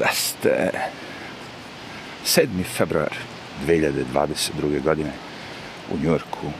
[0.00, 0.70] da ste
[2.26, 2.64] 7.
[2.64, 3.12] februar
[3.66, 4.82] 2022.
[4.82, 5.12] godine
[5.92, 6.52] u Njurku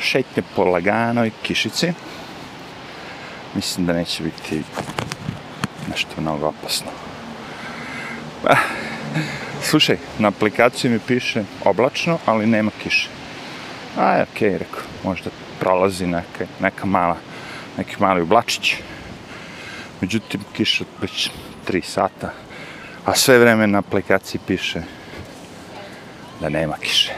[0.00, 1.92] šetnje po laganoj kišici
[3.54, 4.62] mislim da neće biti
[5.90, 6.90] nešto mnogo opasno
[8.44, 8.56] ah,
[9.62, 13.08] slušaj na aplikaciji mi piše oblačno ali nema kiše
[13.98, 17.16] a je okej okay, rekao možda prolazi neka, neka mala
[17.78, 18.74] neki mali oblačić
[20.00, 21.30] međutim kiša već
[21.68, 22.32] 3 sata
[23.06, 24.82] a sve vreme na aplikaciji piše
[26.40, 27.12] da nema kiše.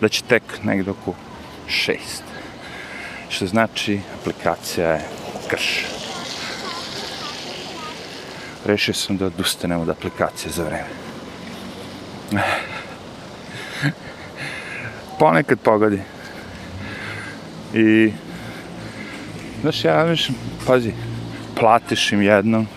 [0.00, 1.14] Da će tek negdje oko
[1.68, 1.96] 6
[3.28, 5.00] što znači aplikacija je
[5.48, 5.84] krš.
[8.64, 10.88] Rešio sam da odustanem od aplikacije za vreme.
[15.18, 16.00] Ponekad pogodi.
[17.74, 18.12] I
[19.60, 20.92] znaš ja mislim pazi
[21.58, 22.68] platiš im jednom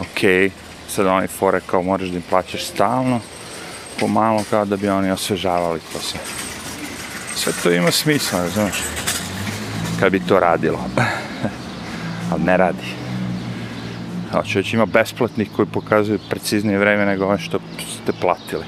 [0.00, 0.50] okay.
[0.88, 3.20] sad oni fore kao moraš da im plaćaš stalno
[4.00, 6.20] pomalo kao da bi oni osvežavali to sve
[7.34, 8.82] sve to ima smisla znaš
[10.00, 10.84] kad bi to radilo
[12.32, 12.98] ali ne radi
[14.32, 17.58] Hoće već ima besplatnih koji pokazuju preciznije vreme nego ono što
[18.02, 18.64] ste platili.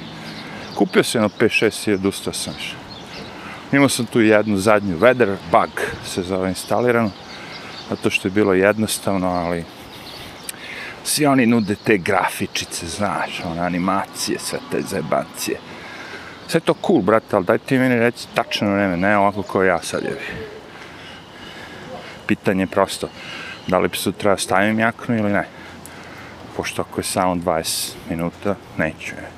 [0.74, 2.74] Kupio sam jedno 5-6 i odustao sam još.
[3.72, 5.70] Imao sam tu jednu zadnju weather bug
[6.06, 7.10] se zove instalirano.
[7.90, 9.64] Zato što je bilo jednostavno, ali
[11.04, 15.58] svi oni nude te grafičice, znaš, one animacije, sve te zajebancije.
[16.48, 19.82] Sve to cool, brate, ali daj ti meni reći tačno vreme, ne ovako kao ja
[19.82, 20.46] sad jebi.
[22.26, 23.08] Pitanje je prosto,
[23.66, 25.46] da li bi sutra stavim jaknu ili ne.
[26.56, 29.28] Pošto ako je samo 20 minuta, neću je.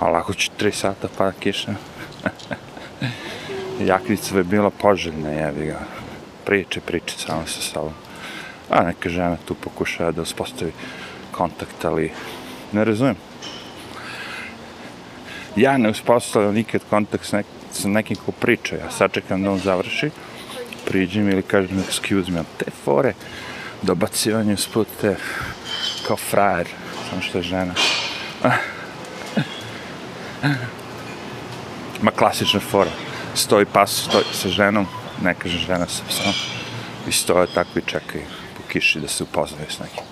[0.00, 1.74] Ali ako će 3 sata pada kiša,
[3.92, 5.78] jaknica bi bila poželjna, jebi ga.
[6.44, 8.01] Priče, priče samo sa sobom.
[8.72, 10.72] A neka žena tu pokušava da uspostavi
[11.32, 12.12] kontakt, ali
[12.72, 13.16] ne razumijem.
[15.56, 19.58] Ja ne uspostavljam nikad kontakt s, nek s nekim ko priča, ja sačekam da on
[19.58, 20.10] završi,
[20.86, 23.12] priđem ili kažem excuse me, te fore,
[23.82, 25.16] dobacivanje spod te
[26.06, 26.68] kao frajer,
[27.10, 27.74] samo što je žena.
[32.02, 32.90] Ma klasična fora,
[33.34, 34.86] stoji pas, stoji sa ženom,
[35.22, 36.32] ne kaže žena sa psom,
[37.08, 38.41] i stoje tako i čekaju
[38.72, 40.04] kiši da se upoznaju s nekim.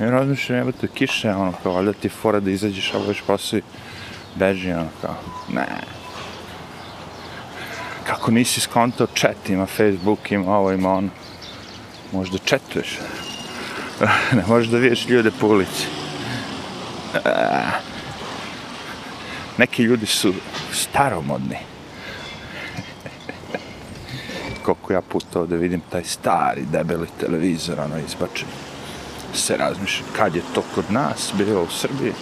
[0.00, 3.58] I razmišljam, evo te kiše, ono kao, valjda ti fora da izađeš, a već posao
[3.58, 3.62] i
[4.34, 5.16] beži, ono kao,
[5.48, 5.66] ne,
[8.06, 11.08] kako nisi skontao chat, ima Facebook, ima ovo, ima ono.
[12.12, 12.98] Možda chatuješ.
[14.36, 15.86] ne možeš da vidiš ljude po ulici.
[19.58, 20.34] Neki ljudi su
[20.72, 21.71] staromodni.
[24.62, 28.48] Koliko ja puta ovde vidim taj stari, debeli televizor, ono, izbačen.
[29.34, 32.12] Se razmišljam, kad je to kod nas bilo u Srbiji,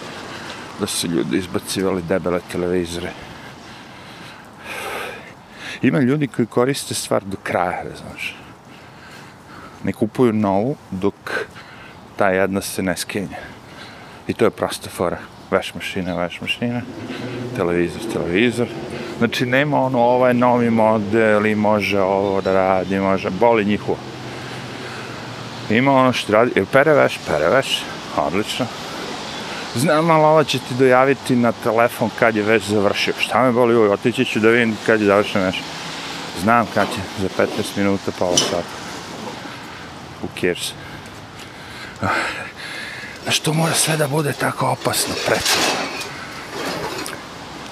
[0.81, 3.13] da su ljudi izbacivali debele televizore
[5.83, 8.37] ima ljudi koji koriste stvar do kraja, znaš.
[9.85, 11.15] Ne kupuju novu dok
[12.17, 13.39] ta jedna se ne skenja.
[14.29, 15.19] I to je prosta fora.
[15.51, 16.83] Veš mašina, veš mašina,
[17.57, 18.69] televizor, televizor.
[19.21, 23.99] Znači, nema ono, ovaj novi model i može ovo da radi, može, boli njihovo.
[25.71, 26.95] Ima ono što radi, ili pere
[27.49, 27.83] veš,
[28.17, 28.67] odlično.
[29.75, 33.15] Znam, ali ovo će ti dojaviti na telefon kad je već završio.
[33.19, 35.63] Šta me boli ovo, otići ću da vidim kad je završeno nešto.
[36.41, 38.63] Znam kad će, za 15 minuta, pola sata.
[40.23, 40.73] Who cares?
[43.23, 46.00] Znaš, to mora sve da bude tako opasno, precizno.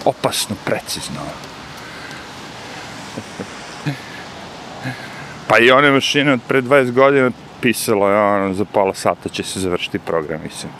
[0.08, 1.20] Opasno, precizno.
[5.48, 7.30] Pa i one mašine od pre 20 godina
[7.60, 10.72] pisalo je ono, za pola sata će se završiti program, mislim.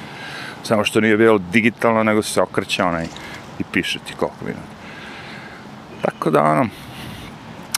[0.62, 3.06] Samo što nije bilo digitalno, nego se okreće onaj
[3.59, 4.78] i piše ti koliko minuta.
[6.03, 6.69] Tako da, ono,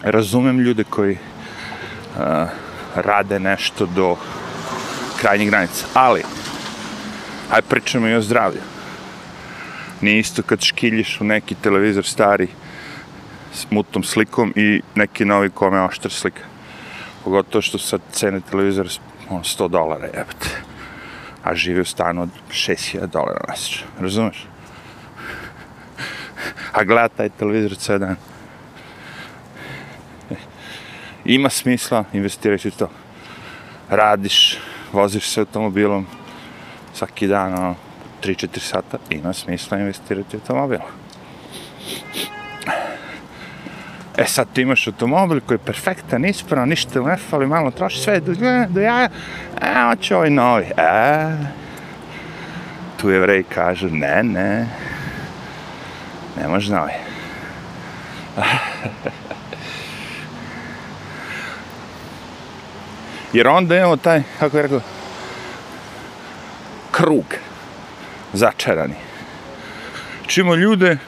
[0.02, 2.48] razumem ljude koji uh,
[2.94, 4.16] rade nešto do
[5.20, 6.22] krajnjih granica, ali
[7.50, 8.69] aj pričamo i o zdravlju.
[10.00, 12.48] Nije isto kad škiljiš u neki televizor stari
[13.54, 16.42] s mutom slikom i neki novi kome oštra slika.
[17.24, 18.88] Pogotovo što sad cene televizora
[19.30, 20.62] on 100 dolara jebate.
[21.42, 23.86] A živi u stanu od 6000 dolara mjesečno.
[24.00, 24.46] Razumeš?
[26.72, 28.16] A gleda taj televizor cijel dan
[31.24, 32.90] ima smisla, investirati u to.
[33.88, 34.58] Radiš,
[34.92, 36.06] voziš se automobilom
[36.94, 37.74] svaki dan, ono,
[38.24, 40.78] 3-4 sata, ima smisla investirati u automobil.
[44.16, 48.20] E sad ti imaš automobil koji je perfektan, ispravan, ništa ne fali, malo troši, sve
[48.20, 48.32] do,
[48.68, 49.08] do jaja,
[49.62, 50.64] e, hoće ovaj novi.
[50.76, 51.36] E,
[52.96, 54.66] tu jevreji kažu, ne, ne,
[56.40, 56.92] ne može novi.
[63.32, 64.80] Jer onda imamo taj, kako je rekao,
[66.90, 67.24] krug
[68.32, 68.94] začarani.
[70.26, 70.98] Čimo ljude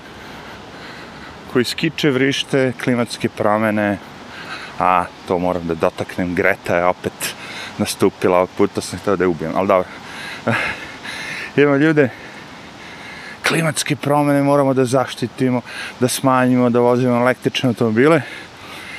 [1.53, 3.99] koji skiče vrište, klimatske promene,
[4.79, 7.35] a to moram da dotaknem, Greta je opet
[7.79, 9.89] nastupila, ovog puta sam htio da je ubijem, ali dobro.
[11.57, 12.11] Imamo ljude,
[13.49, 15.61] klimatske promene moramo da zaštitimo,
[16.01, 18.23] da smanjimo, da vozimo električne automobile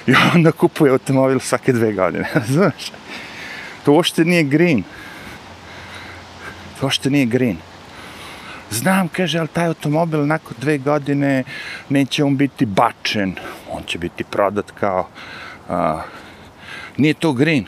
[0.07, 2.91] i onda kupuje automobil svake dve godine, znaš?
[3.85, 4.83] To uopšte nije green.
[6.79, 7.57] To uopšte nije green.
[8.73, 11.43] Znam, kaže, ali taj automobil nakon dve godine
[11.89, 13.35] neće on biti bačen.
[13.71, 15.07] On će biti prodat kao...
[15.69, 16.01] Uh,
[16.97, 17.65] nije to green.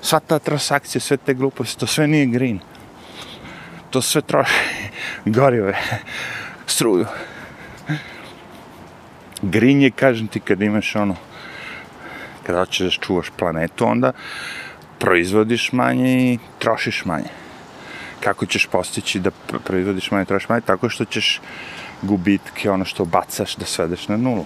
[0.00, 2.58] Sva ta transakcija, sve te gluposti, to sve nije green.
[3.90, 4.52] To sve troši
[5.36, 5.74] gorive,
[6.66, 7.06] struju.
[9.42, 11.16] Green je, kažem ti, kad imaš ono,
[12.46, 14.12] kada hoćeš da čuvaš planetu, onda
[14.98, 17.47] proizvodiš manje i trošiš manje.
[18.28, 19.30] Kako ćeš postići da
[19.64, 20.60] proizvodiš manje trošiš manje?
[20.60, 21.40] Tako što ćeš
[22.02, 24.44] gubitke, ono što bacaš, da svedeš na nulu.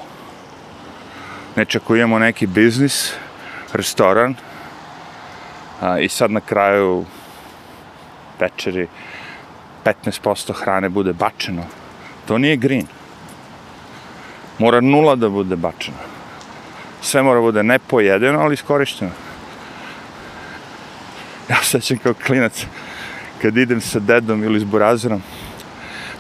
[1.55, 3.13] Znači, ako imamo neki biznis,
[3.73, 4.35] restoran,
[5.81, 7.05] a, i sad na kraju
[8.41, 8.87] večeri
[9.85, 11.65] 15% hrane bude bačeno,
[12.27, 12.87] to nije green.
[14.59, 15.99] Mora nula da bude bačeno.
[17.01, 19.11] Sve mora bude ne pojedeno, ali iskorišteno
[21.49, 22.67] ja sećam kao klinac
[23.43, 25.23] kad idem sa dedom ili s burazerom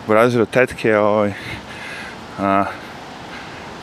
[0.06, 1.32] burazerom tetke ovaj,
[2.38, 2.64] a,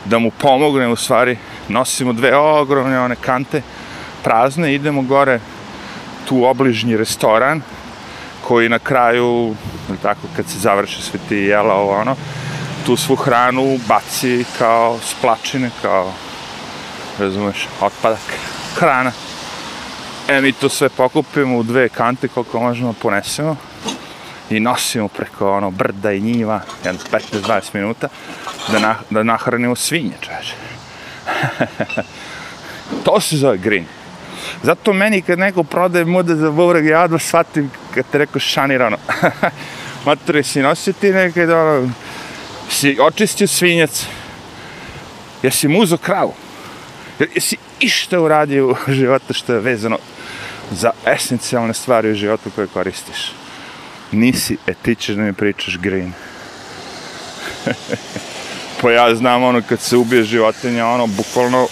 [0.05, 1.37] da mu pomogne u stvari
[1.67, 3.61] nosimo dve ogromne one kante
[4.23, 5.39] prazne idemo gore
[6.27, 7.61] tu obližnji restoran
[8.47, 9.55] koji na kraju
[10.01, 12.15] tako kad se završi sve ti jela ovo ono
[12.85, 16.13] tu svu hranu baci kao splačine kao
[17.19, 18.19] razumeš otpadak
[18.75, 19.11] hrana
[20.29, 23.55] E, mi to sve pokupimo u dve kante koliko možemo ponesemo
[24.49, 28.07] i nosimo preko ono brda i njiva, jedno 15-20 minuta,
[28.71, 30.53] da, na, da nahranimo svinje, čaže.
[33.05, 33.85] to se zove green.
[34.63, 38.97] Zato meni kad neko prodaje muda za bubreg, ja odmah shvatim kad te rekao šanirano.
[40.05, 41.91] Matore, si nosio ti nekaj, ono,
[42.69, 44.05] si očistio svinjac,
[45.43, 46.33] jesi muzo kravu,
[47.35, 49.97] jesi išta uradio u životu što je vezano
[50.71, 53.31] za esencijalne stvari u životu koje koristiš.
[54.11, 56.13] Nisi, e ti ćeš da mi pričaš green.
[58.81, 61.67] pa ja znam ono kad se ubije životinja, ono bukvalno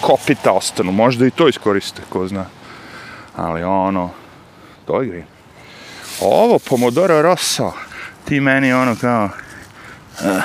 [0.00, 0.92] kopita ostanu.
[0.92, 2.44] Možda i to iskoriste, ko zna.
[3.36, 4.10] Ali ono,
[4.84, 5.26] to je green.
[6.20, 7.72] Ovo, pomodoro rosso,
[8.24, 9.24] ti meni ono kao,
[10.20, 10.42] uh,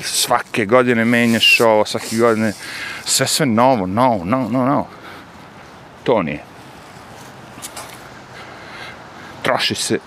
[0.00, 2.52] svake godine menjaš ovo, svake godine,
[3.04, 4.88] sve sve novo, novo, novo, novo, novo.
[6.04, 6.47] To nije.
[9.48, 9.98] Troši se,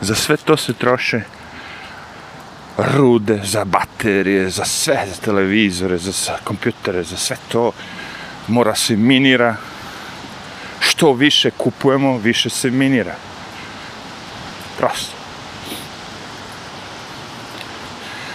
[0.00, 1.20] za sve to se troše
[2.78, 7.72] rude, za baterije, za sve, za televizore, za, za kompjutere, za sve to
[8.46, 9.56] mora se minira.
[10.80, 13.14] Što više kupujemo, više se minira.
[14.78, 15.16] Prosto.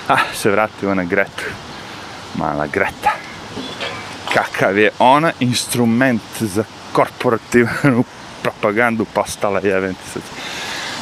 [0.07, 1.43] Ah, se vratimo na Gretu.
[2.35, 3.11] Mala Greta.
[4.33, 8.03] Kakav je ona instrument za korporativnu
[8.43, 10.21] propagandu postala jevent sad.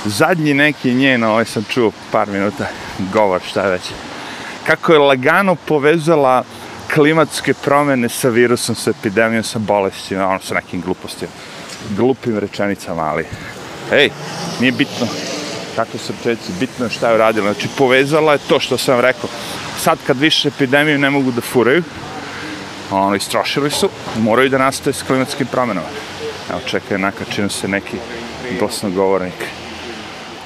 [0.05, 2.65] Zadnji neki njen, ovaj sam čuo par minuta,
[3.13, 3.81] govor šta već.
[4.67, 6.43] Kako je lagano povezala
[6.93, 11.31] klimatske promene sa virusom, sa epidemijom, sa bolestima, ono sa nekim glupostima.
[11.97, 13.25] Glupim rečenicama, ali...
[13.91, 14.09] Ej,
[14.59, 15.07] nije bitno
[15.75, 17.53] kako se čeći, bitno je šta je uradila.
[17.53, 19.29] Znači, povezala je to što sam rekao.
[19.79, 21.83] Sad kad više epidemiju ne mogu da furaju,
[22.91, 25.87] ono, istrošili su, moraju da nastaje s klimatskim promenama.
[26.51, 27.97] Evo, čekaj, nakačio se neki
[28.59, 29.33] glasnogovornik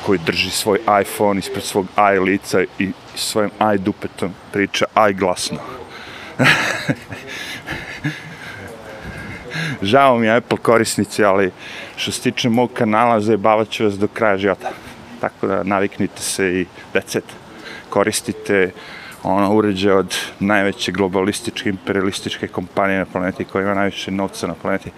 [0.06, 5.58] koji drži svoj iPhone ispred svog i lica i svojim i dupetom priča i glasno.
[9.82, 11.52] Žao mi je Apple korisnici, ali
[11.96, 14.72] što se tiče mog kanala, zajebavat ću vas do kraja života.
[15.22, 17.24] Tako da naviknite se i decet.
[17.90, 18.72] Koristite
[19.24, 24.92] ono uređe od najveće globalističke, imperialističke kompanije na planeti koja ima najviše novca na planeti.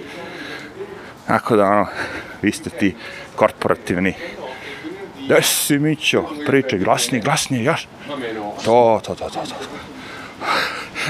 [1.28, 1.86] Tako da, ono,
[2.42, 2.96] vi ste ti
[3.36, 4.14] korporativni.
[5.26, 6.24] Gde si, Mićo?
[6.48, 7.88] Priče, glasnije, glasnije, još.
[8.66, 9.56] To, to, to, to, to.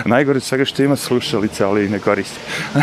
[0.05, 2.39] Najgore svega što ima slušalice, ali ne koristi.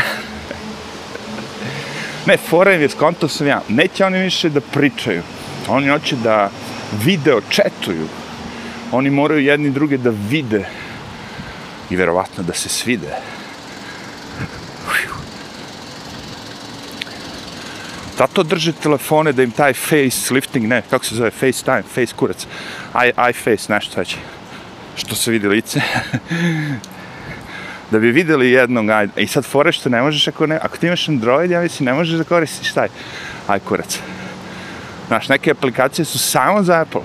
[2.27, 5.23] ne, fora im je, skonto sam ja, neće oni više da pričaju.
[5.69, 6.51] Oni hoće da
[7.05, 8.07] video četuju.
[8.93, 10.65] Oni moraju jedni druge da vide
[11.91, 13.17] i verovatno da se svide.
[18.19, 22.47] Zato drže telefone da im taj face lifting, ne, kako se zove, FaceTime, face kurac,
[22.95, 24.17] eye, eye face, nešto već,
[24.97, 25.81] što se vidi lice.
[27.91, 30.87] da bi videli jednog, aj, i sad fore što ne možeš, ako, ne, ako ti
[30.87, 32.89] imaš Android, ja mislim, ne možeš da koristiš taj
[33.49, 33.99] aj kurac.
[35.07, 37.03] Znaš, neke aplikacije su samo za Apple.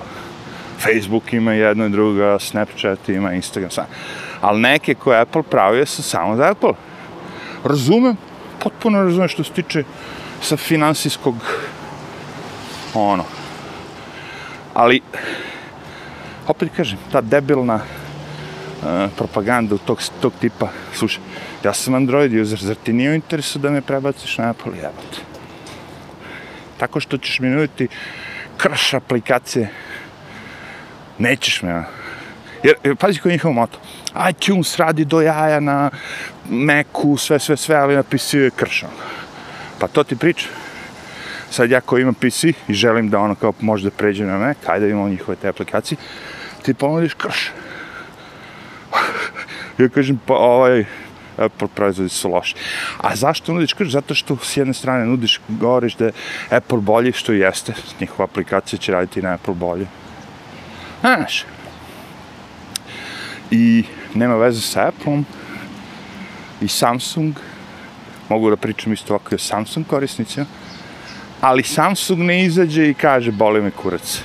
[0.78, 3.88] Facebook ima jedno i drugo, Snapchat ima, Instagram, samo.
[4.40, 6.72] Ali neke koje Apple pravio su samo za Apple.
[7.64, 8.16] Razumem,
[8.62, 9.84] potpuno razumem što se tiče
[10.42, 11.34] sa finansijskog
[12.94, 13.24] ono.
[14.74, 15.00] Ali,
[16.46, 21.22] opet kažem, ta debilna uh, propaganda tog, tog tipa, slušaj,
[21.64, 25.24] ja sam Android user, zar ti nije u interesu da me prebaciš na Apple, jebate?
[26.78, 27.88] Tako što ćeš mi nuditi
[28.56, 29.68] krš aplikacije,
[31.18, 31.84] nećeš me,
[32.62, 33.78] Jer, pazi koji je njihov moto.
[34.30, 35.90] iTunes radi do jaja na
[36.48, 38.90] Macu, sve, sve, sve, ali napisuje kršan.
[39.80, 40.48] Pa to ti priča.
[41.50, 44.86] Sad ja koji imam PC i želim da ono kao možda pređe na Mac, ajde
[44.86, 45.98] da imamo njihove te aplikacije,
[46.62, 47.50] ti ponudiš krš.
[49.78, 50.84] ja kažem, pa ovaj,
[51.38, 52.54] Apple proizvodi su loši.
[52.98, 53.90] A zašto nudiš krš?
[53.90, 56.12] Zato što s jedne strane nudiš, govoriš da je
[56.50, 57.72] Apple bolji, što jeste.
[58.00, 59.86] Njihova aplikacija će raditi na Apple bolje.
[61.00, 61.44] Znaš.
[63.50, 63.84] I
[64.14, 65.24] nema veze sa Appleom
[66.60, 67.34] i Samsung
[68.30, 70.46] mogu da pričam isto ovako o Samsung korisnicima,
[71.40, 74.22] ali Samsung ne izađe i kaže boli me kurac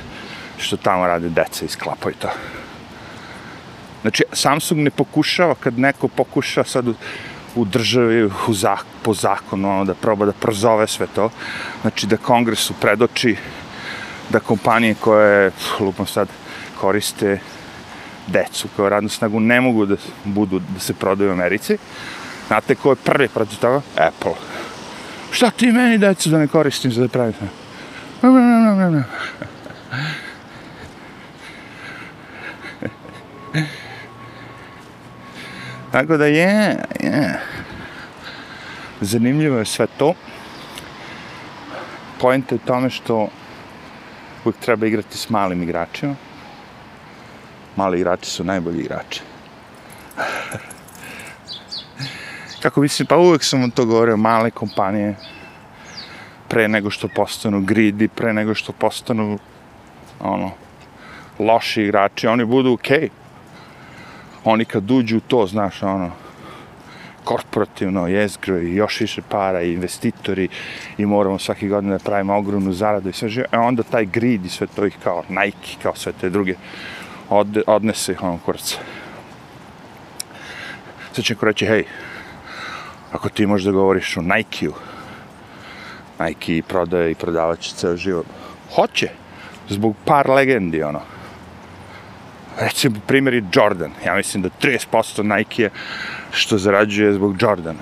[0.58, 2.30] što tamo rade deca i sklapaju to.
[4.02, 6.94] Znači, Samsung ne pokušava kad neko pokuša sad u,
[7.56, 11.30] u državi u zak, po zakonu ono, da proba da prozove sve to,
[11.82, 13.36] znači da kongresu predoči
[14.30, 16.28] da kompanije koje, lupam sad,
[16.80, 17.40] koriste
[18.28, 21.78] decu kao radnu snagu ne mogu da budu da se prodaju u Americi,
[22.48, 23.82] Znate ko je prvi protiv toga?
[23.98, 24.34] Apple.
[25.32, 27.34] Šta ti meni decu da ne koristim za da pravim?
[27.42, 29.04] Ne.
[35.92, 37.40] Tako da je, je.
[39.02, 40.14] Zanimljivo je sve to.
[42.22, 43.28] Pojenta je u tome što
[44.46, 46.16] uvijek treba igrati s malim igračima.
[47.76, 49.22] Mali igrači su najbolji igrači
[52.66, 55.16] kako mislim, pa uvek sam vam to govorio, male kompanije,
[56.48, 59.38] pre nego što postanu gridi, pre nego što postanu,
[60.20, 60.52] ono,
[61.40, 62.98] loši igrači, oni budu okej.
[62.98, 63.10] Okay.
[64.44, 66.12] Oni kad uđu to, znaš, ono,
[67.24, 70.48] korporativno, jezgro i još više para i investitori
[70.98, 74.46] i moramo svaki godin da pravimo ogromnu zaradu i sve žive, e onda taj grid
[74.46, 76.56] i sve to ih kao Nike, kao sve te druge
[77.30, 78.78] od, odnese ih ono kurac.
[81.14, 81.84] Sad će reći, hej,
[83.16, 84.74] ako ti možda govoriš o Nike-u,
[86.20, 88.26] Nike prodaje i prodavaće ceo život.
[88.76, 89.10] Hoće,
[89.70, 91.02] zbog par legendi, ono.
[92.60, 93.92] Recimo, primjer je Jordan.
[94.06, 95.70] Ja mislim da 30% Nike-a
[96.32, 97.80] što zarađuje zbog Jordana.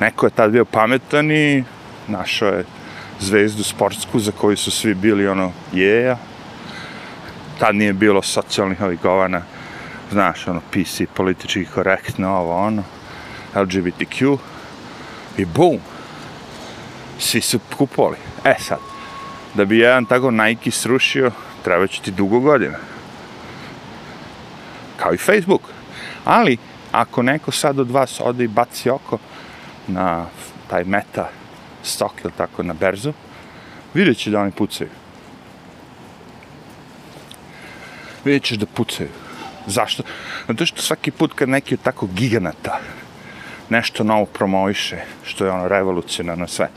[0.00, 1.64] Neko je tad bio pametan i
[2.08, 2.64] našao je
[3.20, 6.18] zvezdu sportsku za koju su svi bili ono, jeja.
[7.58, 9.42] Tad nije bilo socijalnih ovih govana,
[10.12, 12.82] znaš, ono, PC, politički korektno, ovo, ono.
[13.62, 14.38] LGBTQ
[15.36, 15.78] i bum,
[17.18, 18.16] svi su kupovali.
[18.44, 18.78] E sad,
[19.54, 21.30] da bi jedan tako Nike srušio,
[21.64, 22.78] treba će ti dugo godina.
[24.96, 25.62] Kao i Facebook.
[26.24, 26.56] Ali,
[26.92, 29.18] ako neko sad od vas ode i baci oko
[29.86, 30.26] na
[30.70, 31.28] taj meta
[31.82, 33.12] stok ili tako na berzu,
[33.94, 34.90] vidjet će da oni pucaju.
[38.24, 39.08] Vidjet ćeš da pucaju.
[39.66, 40.02] Zašto?
[40.48, 42.80] Zato što svaki put kad neki od tako giganata
[43.70, 46.68] nešto novo promoviše, što je ono revolucionarno sve.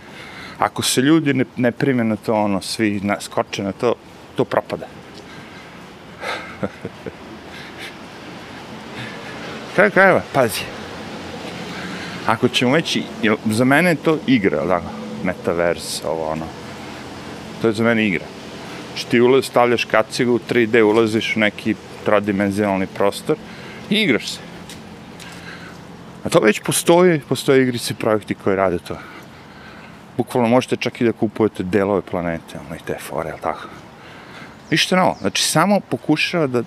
[0.58, 3.96] Ako se ljudi ne, ne prime na to, ono, svi na, skoče na to,
[4.36, 4.86] to propada.
[9.75, 10.62] Kraj krajeva, pazi.
[12.27, 12.98] Ako ćemo već,
[13.46, 14.81] za mene je to igra, da,
[15.24, 16.46] metaverse, ovo ono.
[17.62, 18.25] To je za mene igra.
[18.88, 23.38] Znači ti ulaz, stavljaš kacigu u 3D, ulaziš u neki trodimenzionalni prostor
[23.89, 24.49] i igraš se.
[26.23, 28.97] A to već postoji, postoje igrice projekti koji rade to.
[30.17, 33.67] Bukvalno možete čak i da kupujete delove planete, ono i te fore, ali tako.
[34.71, 35.15] Ništa novo.
[35.19, 36.63] Znači, samo pokušava da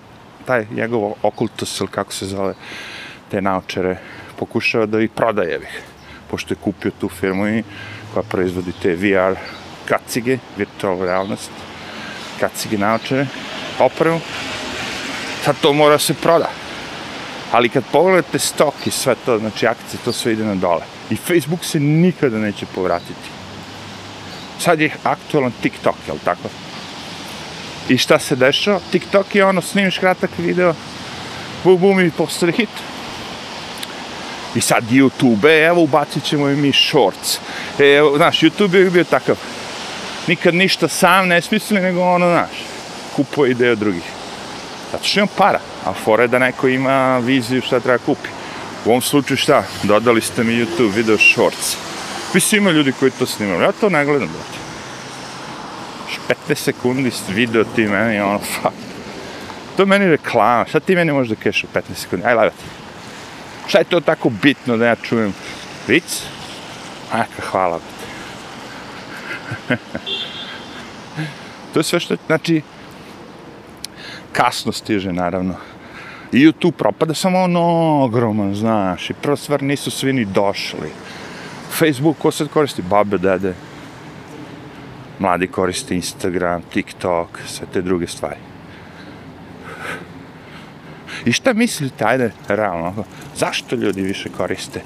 [0.46, 2.54] taj njegov okultus ili kako se zove,
[3.30, 3.96] te naočare,
[4.38, 5.82] pokušava da ih prodaje ih.
[6.30, 7.62] Pošto je kupio tu firmu i
[8.14, 9.36] koja proizvodi te VR
[9.84, 11.50] kacige, virtualnu realnost,
[12.40, 13.26] kacige naočare,
[13.78, 14.20] opremu,
[15.44, 16.61] sad to mora se proda.
[17.52, 20.82] Ali kad pogledate stok i sve to, znači akcije, to sve ide na dole.
[21.10, 23.28] I Facebook se nikada neće povratiti.
[24.58, 26.48] Sad je aktualan TikTok, jel tako?
[27.88, 28.80] I šta se dešava?
[28.92, 30.74] TikTok je ono, snimiš kratak video,
[31.64, 32.68] bum bum i postane hit.
[34.54, 37.38] I sad YouTube, evo ubacit ćemo i mi shorts.
[37.78, 39.38] E, evo, znaš, YouTube je bio takav.
[40.26, 42.50] Nikad ništa sam ne smisli, nego ono, znaš,
[43.16, 44.02] kupuje ideje od drugih.
[44.92, 48.28] Zato što imam para, a fora je da neko ima viziju šta treba kupi.
[48.84, 49.64] U ovom slučaju šta?
[49.82, 51.76] Dodali ste mi YouTube video shorts.
[52.34, 53.60] Mislim, ima ljudi koji to snimaju.
[53.60, 54.62] Ja to ne gledam, brate.
[56.48, 58.74] 15 sekundi video ti meni, ono, fuck.
[59.76, 60.64] To meni reklama.
[60.68, 62.26] Šta ti meni možeš da kažeš u 15 sekundi?
[62.26, 62.56] Aj, lagati.
[63.66, 65.34] Šta je to tako bitno da ja čujem?
[65.88, 66.22] Vic?
[67.12, 67.80] Aka, hvala.
[71.72, 72.62] to je sve što, znači,
[74.32, 75.71] kasno stiže, naravno.
[76.32, 77.60] I YouTube propada samo ono
[78.04, 80.90] ogroman, znaš, i prva stvar nisu svi ni došli.
[81.78, 82.82] Facebook, ko sad koristi?
[82.82, 83.54] Babe, dede.
[85.18, 88.40] Mladi koriste Instagram, TikTok, sve te druge stvari.
[91.24, 93.04] I šta mislite, ajde, realno,
[93.36, 94.80] zašto ljudi više koriste?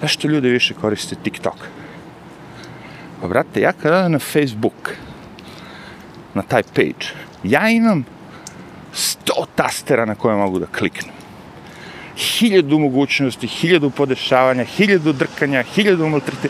[0.00, 1.56] Zašto ljudi više koriste TikTok?
[3.20, 4.94] Pa, brate, ja kada na Facebook,
[6.34, 7.06] na taj page,
[7.42, 8.04] ja imam
[8.98, 11.14] sto tastera na koje mogu da kliknem.
[12.16, 16.48] Hiljadu mogućnosti, hiljadu podešavanja, hiljadu drkanja, hiljadu maltrete.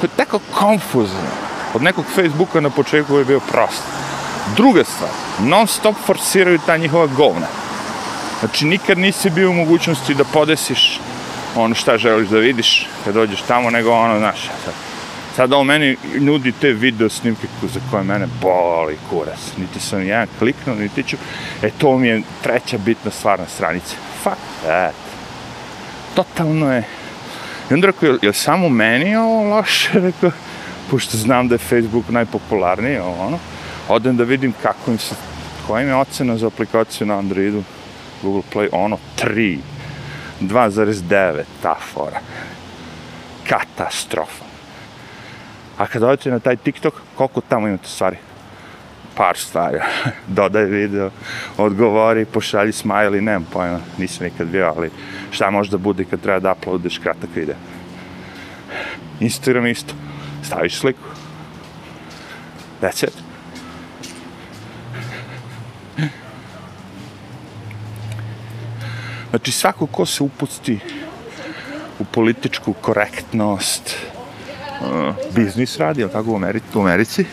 [0.00, 1.30] To je tako konfuzno.
[1.74, 3.82] Od nekog Facebooka na početku je bio prost.
[4.56, 5.10] Druga stvar,
[5.40, 7.46] non stop forsiraju ta njihova govna.
[8.40, 11.00] Znači, nikad nisi bio u mogućnosti da podesiš
[11.56, 14.74] ono šta želiš da vidiš kad dođeš tamo, nego ono, znaš, sad,
[15.36, 19.52] sad on meni nudi te video snimke za koje mene boli kurac.
[19.56, 21.16] Niti sam jedan kliknuo, niti ću,
[21.62, 23.96] e, to mi je treća bitna stvar na stranici.
[24.22, 24.94] Fuck that.
[26.14, 26.84] Totalno je.
[27.70, 30.00] I onda rekao, je, je samo meni ovo loše?
[30.08, 30.30] Rekao,
[30.90, 33.38] pošto znam da je Facebook najpopularniji, ono,
[33.88, 35.14] odem da vidim kako im se,
[35.66, 37.62] koja im je ocena za aplikaciju na Androidu,
[38.22, 39.58] Google Play, ono, 3,
[40.40, 42.20] 2,9, ta fora.
[43.48, 44.45] Katastrofa.
[45.78, 48.16] A kad odete na taj TikTok, koliko tamo imate stvari?
[49.14, 49.78] Par stvari.
[50.36, 51.10] Dodaj video,
[51.56, 54.90] odgovori, pošalji smiley, nemam pojma, nisam nikad bio, ali
[55.30, 57.56] šta može da bude kad treba da uploadiš kratak video.
[59.20, 59.94] Instagram isto.
[60.42, 61.08] Staviš sliku.
[62.82, 63.26] That's it.
[69.30, 70.78] Znači, svako ko se upusti
[71.98, 73.96] u političku korektnost,
[74.80, 77.24] uh, biznis radi, ali tako u Americi, u Americi,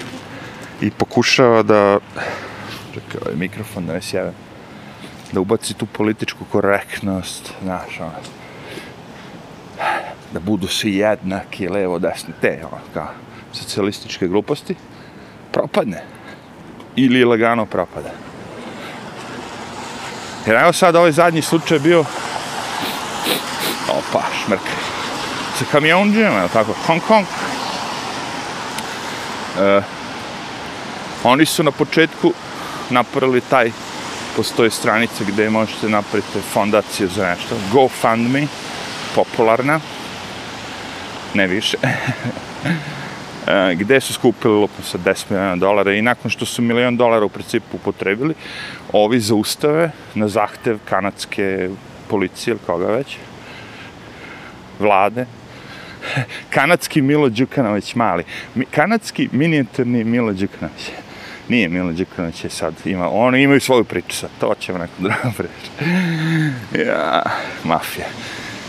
[0.81, 1.99] i pokušava da,
[2.93, 4.33] čekaj, ovaj mikrofon da ne sjeve,
[5.31, 8.11] da ubaci tu političku korektnost, znaš, ono,
[10.33, 13.07] da budu svi jednaki, levo, desni, te, ono, kao,
[13.53, 14.75] socijalističke gluposti,
[15.51, 16.03] propadne.
[16.95, 18.09] Ili lagano propada.
[20.45, 21.99] Jer evo sad ovaj zadnji slučaj bio
[23.89, 24.92] opa, šmrk
[25.63, 27.25] sa kamionđima, je tako, Hong Kong.
[29.59, 29.81] E,
[31.23, 32.33] oni su na početku
[32.89, 33.71] napravili taj,
[34.35, 38.47] postoje stranica gde možete napraviti fondaciju za nešto, GoFundMe,
[39.15, 39.79] popularna,
[41.33, 41.77] ne više,
[43.47, 47.25] e, gde su skupili lupo sa 10 miliona dolara i nakon što su milion dolara
[47.25, 48.33] u principu upotrebili,
[48.91, 51.69] ovi zaustave na zahtev kanadske
[52.09, 53.17] policije ili koga već,
[54.79, 55.25] vlade,
[56.55, 58.23] kanadski Milo Đukanović mali,
[58.71, 60.91] kanadski minijaturni Milo Đukanović.
[61.49, 65.31] Nije Milo Đukanović je sad, ima, oni imaju svoju priču sad, to ćemo neku drugu
[65.37, 65.71] priču.
[66.85, 67.23] Ja,
[67.63, 68.07] mafija.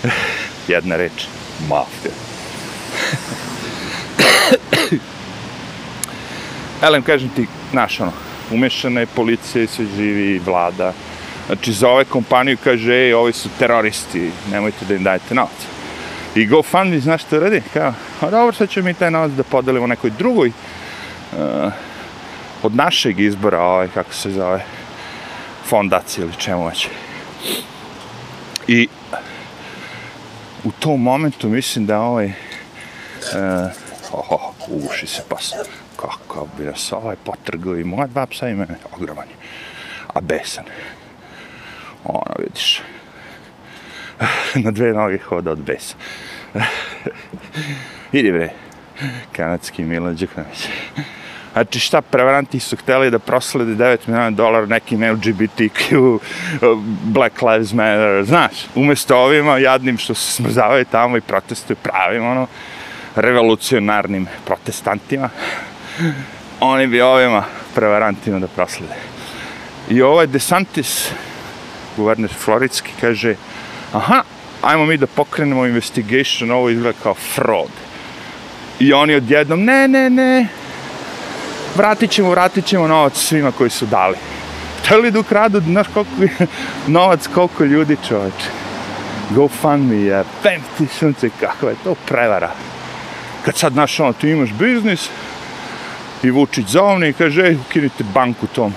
[0.68, 1.26] Jedna reč,
[1.68, 2.14] mafija.
[6.82, 8.12] Elem, kažem ti, znaš, ono,
[8.50, 10.92] umešana je policija i sve živi, vlada.
[11.46, 15.73] Znači, za ove kompaniju kaže, ej, ovi su teroristi, nemojte da im dajete novac.
[16.34, 17.62] I GoFundMe, znaš što radi?
[17.72, 21.72] Kao, a dobro, sad ćemo mi taj novac da podelimo nekoj drugoj uh,
[22.62, 24.64] od našeg izbora, ovaj, kako se zove,
[25.64, 26.88] fondacije ili čemu već.
[28.68, 28.88] I
[30.64, 32.32] u tom momentu mislim da ovaj uh,
[34.12, 35.52] oh, oh, uši se pas
[35.96, 39.34] kako bi nas ovaj potrgao i moja dva psa i mene ogroman je
[40.14, 40.64] a besan
[42.04, 42.82] Ono, vidiš.
[44.64, 45.94] Na dve noge hoda od besa.
[48.12, 48.50] Idi bre,
[49.32, 50.68] kanadski Milo Đukanović.
[51.52, 56.18] Znači šta, prevaranti su hteli da proslede 9 miliona dolara nekim LGBTQ,
[57.04, 62.46] Black Lives Matter, znaš, umjesto ovima jadnim što se smrzavaju tamo i protestuju pravim, ono,
[63.16, 65.28] revolucionarnim protestantima,
[66.60, 68.94] oni bi ovima prevarantima da proslede.
[69.90, 71.10] I ovaj DeSantis,
[71.96, 73.34] guverner Floridski, kaže,
[73.94, 74.22] aha,
[74.62, 77.70] ajmo mi da pokrenemo investigation, ovo izgleda kao fraud.
[78.80, 80.48] I oni odjednom, ne, ne, ne,
[81.76, 84.16] vratit ćemo, vratit ćemo novac svima koji su dali.
[84.84, 86.44] Hteli da ukradu, znaš koliko
[86.86, 88.50] novac, koliko ljudi čoveče.
[89.30, 92.50] GoFundMe je, pem ti sunce, kako je to prevara.
[93.44, 95.08] Kad sad, znaš, ono, ti imaš biznis
[96.22, 98.74] i Vučić zovni i kaže, ej, ukinite banku tom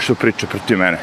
[0.00, 0.98] što priča protiv mene.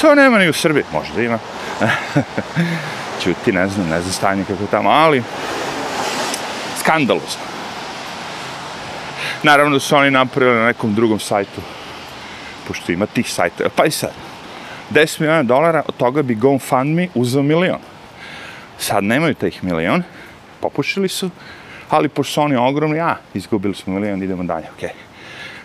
[0.00, 1.38] To nema ni u Srbiji, možda ima.
[3.22, 5.22] Čuti, ne znam, ne znam stanje kako tamo, ali
[6.78, 7.40] skandalozno.
[9.42, 11.60] Naravno da su oni napravili na nekom drugom sajtu,
[12.68, 13.68] pošto ima tih sajta.
[13.76, 14.12] Pa i sad,
[14.90, 17.78] 10 miliona dolara, od toga bi GoFundMe uzao milion.
[18.78, 20.02] Sad nemaju tih milion,
[20.60, 21.30] popušili su,
[21.90, 24.88] ali pošto su oni ogromni, a, izgubili smo milion, idemo dalje, okej.
[24.88, 25.09] Okay.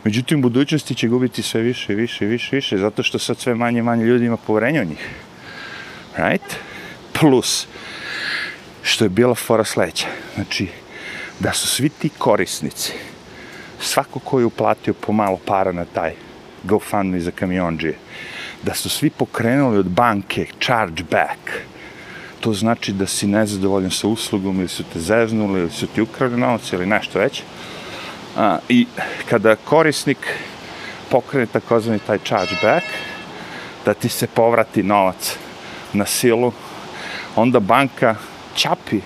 [0.06, 3.82] Međutim, u budućnosti će gubiti sve više, više, više, više, zato što sad sve manje,
[3.82, 5.10] manje ljudi ima poverenja u njih.
[6.18, 6.56] Right?
[7.20, 7.68] Plus,
[8.82, 10.08] što je bila fora sledeća.
[10.36, 10.68] Znači,
[11.40, 12.94] da su svi ti korisnici,
[13.80, 16.14] svako ko je uplatio pomalo para na taj
[16.64, 17.98] GoFundMe za kamionđije,
[18.64, 21.50] da su svi pokrenuli od banke chargeback,
[22.40, 26.38] to znači da si nezadovoljan sa uslugom ili su te zeznuli ili su ti ukrali
[26.38, 27.44] novac ili nešto već.
[28.36, 28.86] A, I
[29.30, 30.18] kada korisnik
[31.10, 32.86] pokrene takozvani taj chargeback,
[33.86, 35.38] da ti se povrati novac
[35.94, 36.52] na silu,
[37.36, 38.16] onda banka
[38.56, 39.00] čapi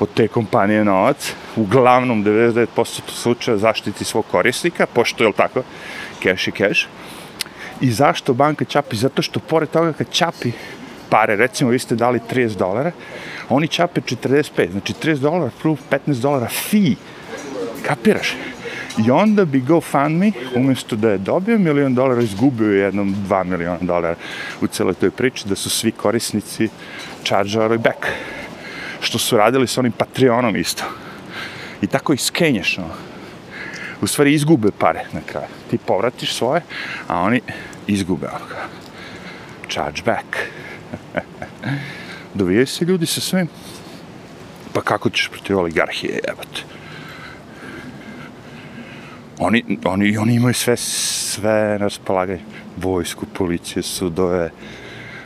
[0.00, 5.62] od te kompanije novac, uglavnom 99% slučaja zaštiti svog korisnika, pošto je tako,
[6.22, 6.86] cash i cash.
[7.80, 8.96] I zašto banka čapi?
[8.96, 10.52] Zato što pored toga kad čapi
[11.10, 12.92] pare, recimo vi ste dali 30 dolara,
[13.48, 16.94] oni čape 45, znači 30 dolara plus 15 dolara fee.
[17.82, 18.36] Kapiraš?
[19.06, 24.14] I onda bi GoFundMe, umjesto da je dobio milion dolara, izgubio jednom 2 miliona dolara
[24.60, 26.68] u celoj toj priči, da su svi korisnici
[27.24, 28.06] chargeovali back.
[29.00, 30.84] Što su radili s onim Patreonom isto.
[31.82, 32.88] I tako ih skenješ, no.
[34.00, 35.46] U stvari izgube pare na kraju.
[35.70, 36.62] Ti povratiš svoje,
[37.08, 37.40] a oni
[37.86, 38.66] izgube onoga.
[39.70, 40.36] Charge back.
[42.34, 43.48] Dovijaju se ljudi sa svim.
[44.72, 46.81] Pa kako ćeš protiv oligarhije, jebate?
[49.38, 52.40] Oni, oni, oni imaju sve, sve na raspolaganje.
[52.76, 54.50] Vojsku, policije, sudove,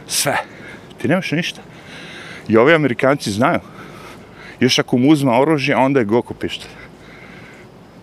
[0.07, 0.37] sve.
[0.99, 1.61] Ti nemaš ništa.
[2.49, 3.61] I ovi Amerikanci znaju.
[4.61, 6.67] Još ako mu uzma oružje, onda je goku pišta.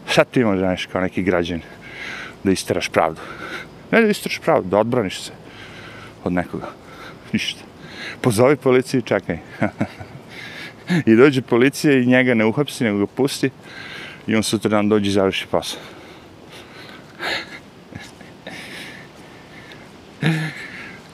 [0.07, 1.61] Šta ti imaš, znaš, kao neki građan,
[2.43, 3.21] da isteraš pravdu?
[3.91, 5.31] Ne da isteraš pravdu, da odbraniš se
[6.23, 6.69] od nekoga.
[7.33, 7.61] Ništa.
[8.21, 9.37] Pozovi policiju i čekaj.
[11.05, 13.49] I dođe policija i njega ne uhapsi, nego ga pusti
[14.27, 15.79] i on sutra dan dođe i završi posao.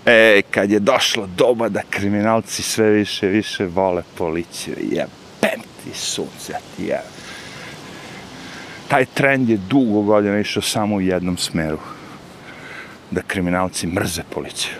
[0.05, 6.53] E, kad je došlo doba da kriminalci sve više, više vole policiju, jebem ti sunce,
[6.77, 7.01] ti je.
[8.87, 11.79] Taj trend je dugo godina išao samo u jednom smeru.
[13.11, 14.73] Da kriminalci mrze policiju.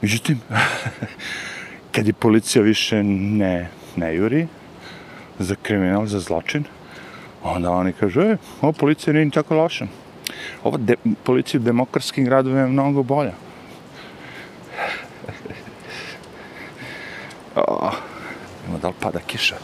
[0.00, 0.40] Međutim,
[1.92, 4.46] kad je policija više ne, ne juri
[5.38, 6.64] za kriminal, za zločin,
[7.42, 9.86] onda oni kažu, e, ovo policija nije tako loša.
[10.64, 13.32] Ova de, policija u demokratskim gradovima je mnogo bolja.
[17.56, 17.94] oh,
[18.68, 19.56] ima da li pada kiša?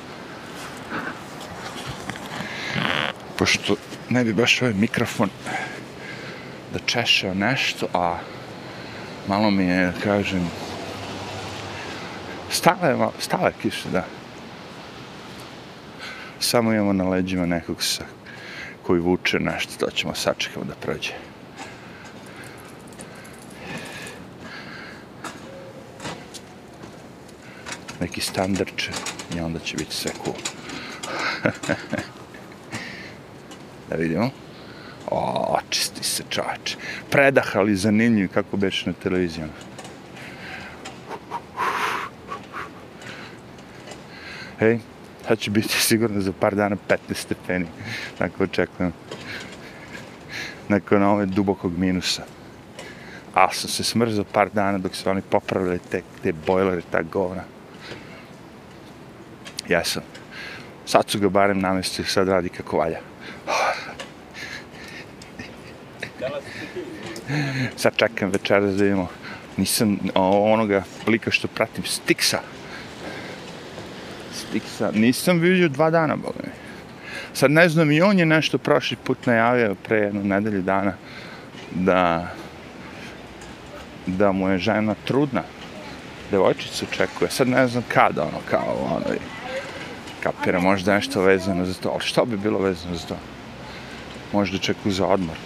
[3.38, 3.76] Pošto
[4.11, 5.31] ne bi baš ovaj mikrofon
[6.72, 8.18] da češeo nešto, a
[9.28, 10.50] malo mi je, kažem,
[12.50, 14.17] stala je, stala je kiša, da.
[16.40, 18.05] Samo imamo na leđima nekog sa
[18.83, 21.12] koji vuče nešto, to ćemo sačekamo da prođe.
[28.01, 28.90] Neki standardče
[29.37, 30.37] i onda će biti sve cool.
[33.90, 34.31] da vidimo.
[35.11, 36.77] O, očisti se čovječ.
[37.11, 39.53] Predah, ali zanimljiv kako beš na televizijama.
[44.59, 44.79] Hej,
[45.29, 47.67] sad će biti sigurno za par dana 15 stepeni.
[48.19, 48.93] Tako očekujem.
[50.69, 52.23] Nakon ove dubokog minusa.
[53.35, 57.43] Ali sam se smrzao par dana dok su oni popravili te, te bojlere, ta govna.
[59.69, 60.03] Jesam.
[60.87, 62.99] Sad su ga barem namestili, sad radi kako valja.
[67.77, 69.09] Sad čekam večeras da vidimo.
[69.57, 72.38] Nisam onoga lika što pratim, Stixa.
[74.49, 74.91] Stixa.
[74.95, 76.51] Nisam vidio dva dana, boga mi.
[77.33, 80.93] Sad ne znam, i on je nešto prošli put najavio pre jednu nedelju dana
[81.71, 82.29] da
[84.07, 85.43] da mu je žena trudna.
[86.31, 87.31] Devojčicu čekuje.
[87.31, 89.19] Sad ne znam kada, ono, kao, ono, i
[90.23, 91.89] kapira, možda nešto vezano za to.
[91.89, 93.17] Ali što bi bilo vezano za to?
[94.33, 95.37] Možda čekaju za odmor.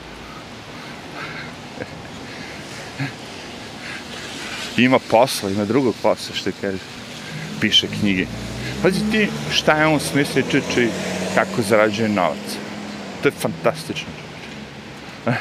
[4.76, 6.78] ima posla, ima drugog posla, što kaže,
[7.60, 8.26] piše knjige.
[8.82, 10.88] Pazi ti šta je on smislio čeče
[11.34, 12.58] kako zarađuje novac.
[13.22, 14.08] To je fantastično.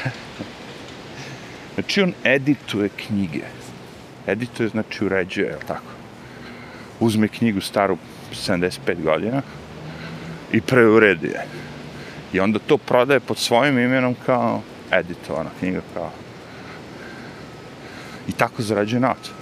[1.74, 3.42] znači on edituje knjige.
[4.26, 5.92] Edituje znači uređuje, je tako?
[7.00, 7.98] Uzme knjigu staru
[8.32, 9.42] 75 godina
[10.52, 11.46] i preuredi je.
[12.32, 16.10] I onda to prodaje pod svojim imenom kao editovana knjiga, kao
[18.28, 19.41] i tako zarađuje novac.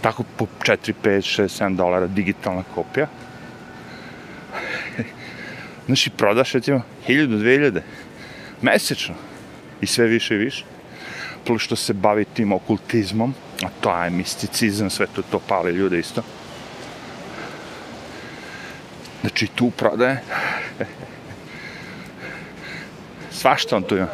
[0.00, 3.06] Tako po 4, 5, 6, 7 dolara digitalna kopija.
[5.86, 7.80] Znači, prodaš recimo 1000, 2000
[8.62, 9.14] mesečno
[9.80, 10.64] i sve više i više.
[11.46, 15.98] Plus što se bavi tim okultizmom, a to je misticizam, sve to, to pali ljude
[15.98, 16.22] isto.
[19.20, 20.22] Znači, tu prodaje.
[23.30, 24.08] Svašta on tu ima.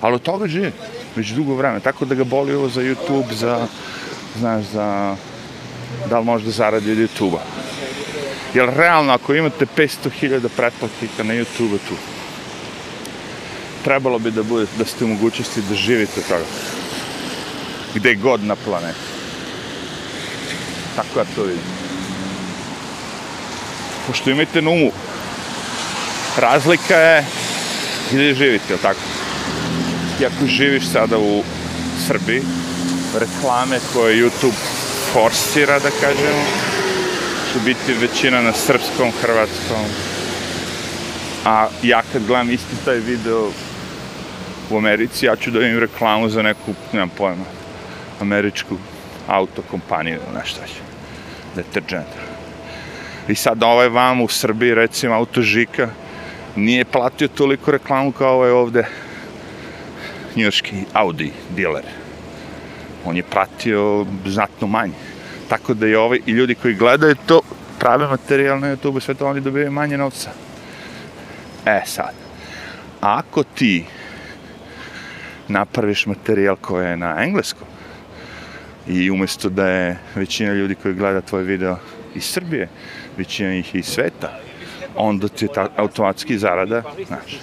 [0.00, 0.72] Ali od toga živi
[1.16, 3.66] već dugo vreme, tako da ga boli ovo za YouTube, za,
[4.38, 5.16] znaš, za,
[6.10, 7.42] da li može da zaradi od YouTube-a.
[8.54, 11.94] Jer realno, ako imate 500.000 pretplatnika na YouTube-u tu,
[13.84, 16.44] trebalo bi da bude, da ste u mogućnosti da živite toga.
[17.94, 19.12] Gde god na planetu.
[20.96, 21.64] Tako ja to vidim.
[24.06, 24.92] Pošto imate na umu,
[26.36, 27.24] razlika je
[28.12, 29.11] gde živite, tako?
[30.18, 31.42] Ti ako živiš sada u
[32.06, 32.42] Srbiji,
[33.20, 34.58] reklame koje YouTube
[35.12, 36.42] forsira, da kažemo,
[37.52, 39.84] će biti većina na srpskom, hrvatskom.
[41.44, 43.50] A ja kad gledam isti taj video
[44.70, 47.44] u Americi, ja ću da vidim reklamu za neku, nemam pojma,
[48.20, 48.76] američku
[49.28, 50.80] autokompaniju ili nešto će.
[51.56, 52.06] Deterđent.
[53.28, 55.88] I sad ovaj vam u Srbiji, recimo, autožika,
[56.56, 58.84] nije platio toliko reklamu kao ovaj ovde
[60.36, 61.84] njurški Audi dealer.
[63.04, 64.94] On je pratio znatno manje.
[65.48, 67.40] Tako da i ovaj, i ljudi koji gledaju to,
[67.78, 70.30] prave materijal na YouTube, sve to oni dobijaju manje novca.
[71.66, 72.14] E sad,
[73.00, 73.84] ako ti
[75.48, 77.68] napraviš materijal koji je na engleskom
[78.88, 81.78] i umjesto da je većina ljudi koji gleda tvoj video
[82.14, 82.68] iz Srbije,
[83.16, 84.38] većina ih iz sveta,
[84.96, 87.38] onda ti ta automatski zarada, znači,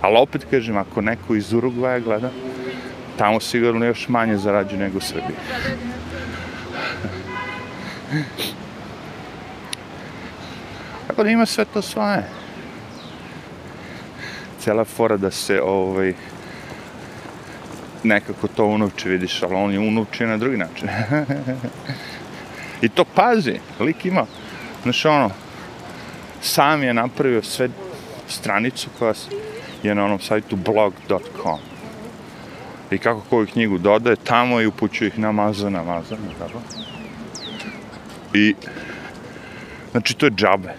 [0.00, 2.30] ali opet kažem, ako neko iz Urugvaja gleda,
[3.18, 5.36] tamo sigurno još manje zarađuje nego u Srbiji.
[11.06, 12.22] Tako da ima sve to svoje.
[14.58, 16.14] Cela fora da se ovaj,
[18.02, 20.88] nekako to unovče, vidiš, ali on je unovče na drugi način.
[22.84, 24.26] I to pazi, lik ima,
[24.82, 25.30] znaš ono,
[26.44, 27.68] sam je napravio sve
[28.28, 29.14] stranicu koja
[29.82, 31.58] je na onom sajtu blog.com
[32.90, 36.58] i kako koju knjigu dodaje tamo i upućuje ih na Amazon, Amazon, tako.
[38.34, 38.54] I,
[39.90, 40.74] znači, to je džabe.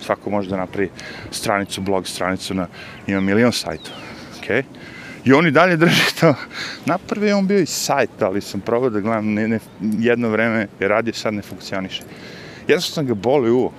[0.00, 0.90] Svako može da napravi
[1.30, 2.66] stranicu, blog stranicu na,
[3.06, 3.90] ima milion sajta,
[4.38, 4.56] okej?
[4.56, 4.64] Okay?
[5.24, 6.34] I oni dalje drže to.
[6.84, 10.66] Naprvi je on bio i sajt, ali sam probao da gledam, ne, ne, jedno vreme
[10.80, 12.02] je radio, sad ne funkcioniše.
[12.68, 13.72] Jednostavno ga boli uvo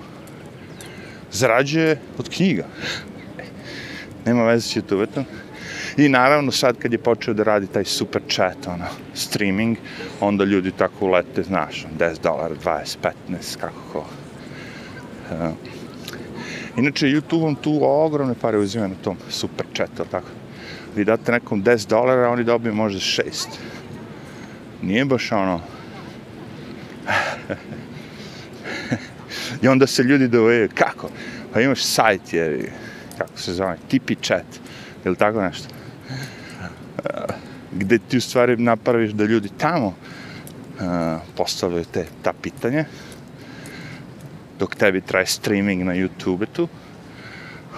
[1.32, 2.64] zarađuje od knjiga.
[4.26, 5.24] Nema veze će to vetom.
[5.96, 9.76] I naravno sad kad je počeo da radi taj super chat, ono, streaming,
[10.20, 12.96] onda ljudi tako ulete, znaš, 10 dolara, 20,
[13.28, 13.98] 15, kako ko.
[13.98, 14.06] Uh,
[16.76, 20.28] inače, YouTube-om tu ogromne pare uzima na tom super chatu, tako.
[20.96, 23.22] Vi date nekom 10 dolara, oni dobiju možda 6.
[24.82, 25.60] Nije baš ono...
[29.62, 31.08] I onda se ljudi dovejaju, kako?
[31.52, 32.70] Pa imaš sajt, jer,
[33.18, 34.46] kako se zove, tipi chat,
[35.04, 35.68] ili tako nešto.
[37.72, 39.94] Gde ti u stvari napraviš da ljudi tamo
[41.36, 42.84] postavljaju te, ta pitanja,
[44.58, 46.68] dok tebi traje streaming na YouTube tu,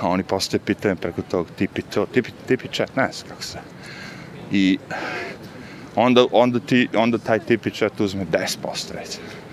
[0.01, 3.59] a oni postave pitanje preko tog tipi to, tipi, tipi chat, ne znam kako se.
[4.53, 4.79] I
[5.97, 9.44] onda, onda, ti, onda taj tipić eto uzme 10% recimo.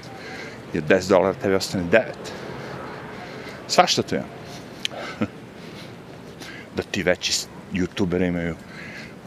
[0.78, 2.02] Od 10 dolara tebi ostane 9.
[3.68, 4.26] Svašta to ima.
[6.78, 7.34] da ti veći
[7.74, 8.56] youtuberi imaju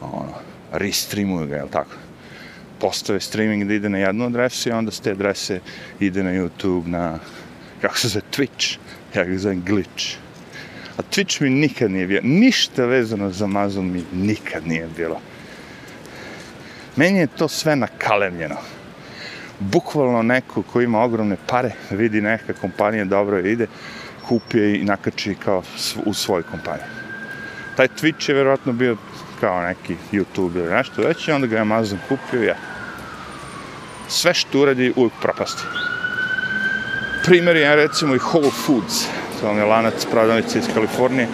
[0.00, 0.34] ono,
[0.72, 1.90] restreamuju ga, jel tako?
[2.80, 5.60] Postave streaming da ide na jednu adresu i onda s te adrese
[6.00, 7.18] ide na YouTube, na,
[7.80, 8.76] kako se zove, Twitch.
[9.14, 10.16] Ja ga zovem Glitch.
[10.96, 15.20] A Twitch mi nikad nije bio, ništa vezano za Amazon mi nikad nije bilo.
[16.96, 18.56] Meni je to sve nakalemljeno.
[19.58, 23.66] Bukvalno neko ko ima ogromne pare, vidi neka kompanija dobro ide,
[24.28, 25.62] kupi je i nakači kao
[26.04, 26.86] u svoj kompaniji.
[27.76, 28.96] Taj Twitch je vjerojatno bio
[29.40, 32.56] kao neki YouTube ili nešto već i onda ga je Amazon kupio ja.
[34.08, 35.62] Sve što uradi uvijek propasti.
[37.24, 39.06] Primjer je recimo i Whole Foods,
[39.40, 41.28] to vam je lanac prodavnice iz Kalifornije,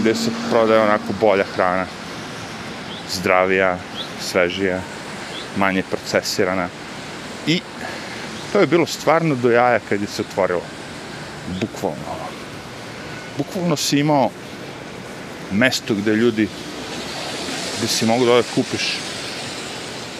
[0.00, 1.86] gdje se prodaje onako bolja hrana,
[3.10, 3.78] zdravija,
[4.20, 4.80] svežija,
[5.56, 6.68] manje procesirana.
[7.46, 7.60] I
[8.52, 10.62] to je bilo stvarno do jaja kad je se otvorilo.
[11.60, 12.16] Bukvalno.
[13.38, 14.30] Bukvalno si imao
[15.52, 16.48] mesto gde ljudi
[17.82, 18.98] gde si mogu da kupiš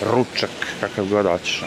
[0.02, 1.62] ručak kakav god hoćeš.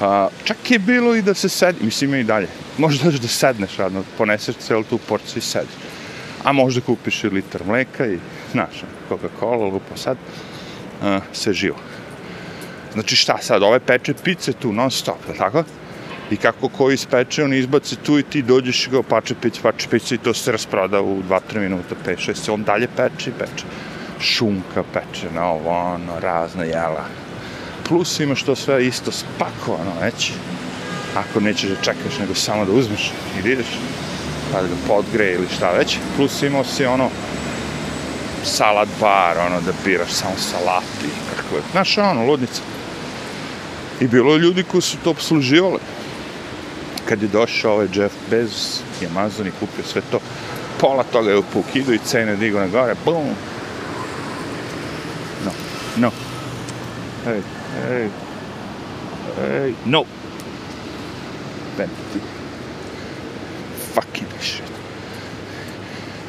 [0.00, 2.48] A, čak je bilo i da se sedi, mislim i dalje,
[2.78, 5.74] možda dođeš da sedneš radno, poneseš celu tu porciju i sediš.
[6.44, 8.18] A možda kupiš i litar mleka i,
[8.52, 10.16] znaš, Coca-Cola, lupo sad,
[11.02, 11.76] a, sve živo.
[12.92, 15.64] Znači šta sad, ove peče pice tu non stop, tako?
[16.30, 19.88] I kako koji ispeče, on izbaci tu i ti dođeš i ga pače pice, pače
[19.88, 23.64] pice i to se rasproda u 2-3 minuta, 5-6, on dalje peče i peče.
[24.20, 27.04] Šunka peče, na ovo, ono, razna jela.
[27.88, 30.32] Plus ima što sve isto spakovano već.
[31.16, 33.66] Ako nećeš da čekaš, nego samo da uzmeš i da ideš,
[34.52, 35.98] pa da ga podgreje ili šta već.
[36.16, 37.10] Plus imao si ono,
[38.44, 41.62] salad bar, ono, da biraš samo salati, kako je.
[41.72, 42.62] Znaš, ono, ludnica.
[44.00, 45.78] I bilo je ljudi koji su to obsluživali.
[47.08, 50.18] Kad je došao ovaj Jeff Bezos i Amazon i kupio sve to,
[50.80, 53.28] pola toga je u pukidu i cene digo na gore, bum.
[55.44, 55.50] No,
[55.96, 56.10] no.
[57.26, 57.40] Ej,
[57.90, 58.08] ej,
[59.64, 60.04] ej, no.
[61.76, 62.20] Benti.
[63.94, 64.70] Fucking shit.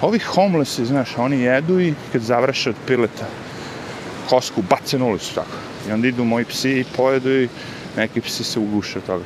[0.02, 3.26] Ovi homelessi, znaš, oni jedu i kad završe od pileta
[4.30, 5.71] kosku, bace na ulicu tako.
[5.90, 7.50] I onda idu moji psi i pojedu i
[7.98, 9.24] neki psi se uguše od toga.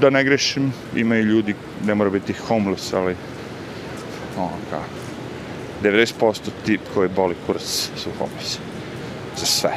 [0.00, 1.54] Da ne grešim, ima i ljudi,
[1.86, 3.16] ne mora biti homeless, ali
[4.38, 4.82] ono kao,
[5.82, 8.58] 90% tip koji boli kurac su homeless.
[9.36, 9.70] Za sve.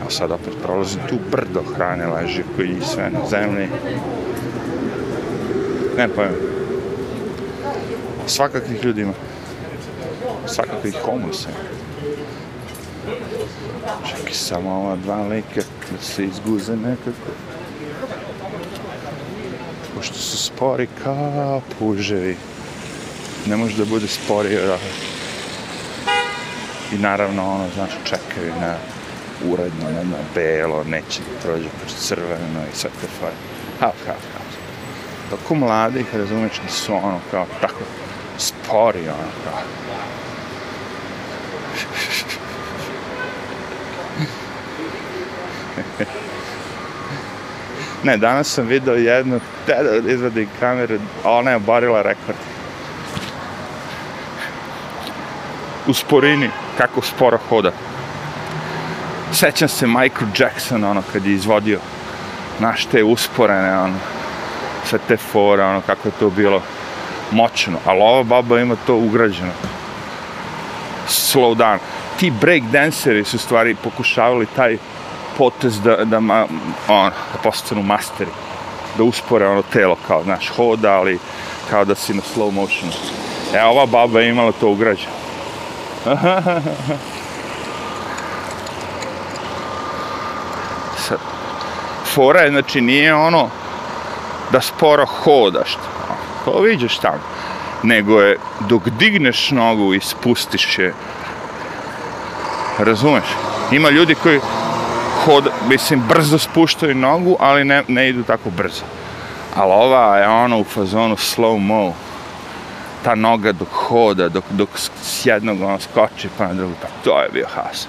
[0.00, 3.68] Evo sad opet prolazim tu brdo hrane leži koji sve na zemlji.
[5.96, 6.34] Ne pojem.
[8.26, 9.12] Svakakvih ljudi ima.
[10.84, 11.58] Svakakvih homelessa ima.
[14.08, 17.30] Čekaj samo ova dva lika da se izguze nekako.
[19.94, 22.36] Pošto su spori kao puževi.
[23.46, 24.78] Ne može da bude spori da...
[26.92, 28.76] I naravno, ono, znaš, čekaju na
[29.44, 33.34] uredno, na, na belo, neće da prođe kroz crveno i sve te fare.
[33.80, 34.44] Hao, hao, hao.
[35.30, 37.84] Tako mladi, razumeš, da su ono, kao, tako
[38.38, 39.60] spori, ono, kao.
[48.04, 52.38] Ne, danas sam video jednu, te da izvadi kameru, a ona je obarila rekord.
[55.86, 57.72] U sporini, kako sporo hoda.
[59.32, 61.78] Sećam se Michael Jackson, ono, kad je izvodio
[62.60, 63.94] naš te usporene, ono,
[64.84, 66.62] sve te fore, ono, kako je to bilo
[67.30, 67.78] moćno.
[67.84, 69.52] Ali ova baba ima to ugrađeno.
[71.08, 71.78] Slow down.
[72.20, 74.78] Ti break danceri su stvari pokušavali taj
[75.38, 76.46] potez da, da, ma,
[76.88, 78.30] on, da postanu masteri,
[78.98, 81.18] da uspore ono telo, kao, znaš, hoda, ali
[81.70, 82.92] kao da si na slow motionu.
[83.54, 85.12] E, ova baba je imala to ugrađeno.
[91.08, 91.18] Sad,
[92.14, 93.48] fora je, znači, nije ono
[94.52, 95.78] da sporo hodaš,
[96.44, 97.20] to vidiš tamo,
[97.82, 100.94] nego je dok digneš nogu i spustiš je,
[102.78, 103.24] razumeš?
[103.72, 104.40] Ima ljudi koji
[105.68, 108.84] mislim, brzo spuštaju nogu, ali ne, ne idu tako brzo.
[109.56, 111.94] Ali ova je ono u fazonu slow mo.
[113.04, 114.68] Ta noga dok hoda, dok, dok
[115.02, 117.86] s jednog ono skoči pa na drugu, pa to je bio has.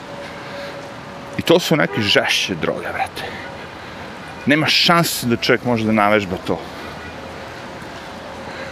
[1.37, 3.23] I to su neke žešće droge, vrete.
[4.45, 6.59] Nema šanse da čovjek može da navežba to.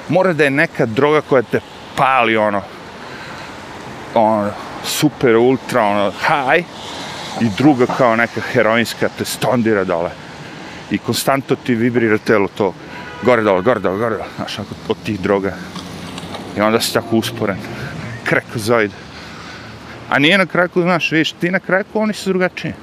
[0.09, 1.59] Mora da je neka droga koja te
[1.95, 2.61] pali ono
[4.13, 4.51] ono,
[4.83, 6.65] super ultra, ono, high,
[7.41, 10.09] i druga kao neka heroinska te stondira dole.
[10.91, 12.73] I konstantno ti vibrira telo to,
[13.23, 15.53] gore dole, gore dole, gore dole, znaš, od tih droga.
[16.57, 17.57] I onda si tako usporen.
[18.23, 18.91] Krekozoid.
[20.09, 22.73] A nije na kraku, znaš, vidiš, ti na kraku, oni su drugačiji.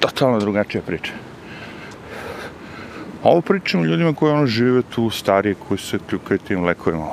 [0.00, 1.12] Totalno drugačija priča.
[3.22, 7.12] Ovo pričam ljudima koji ono žive tu, starije, koji se kljukaju tim lekovima.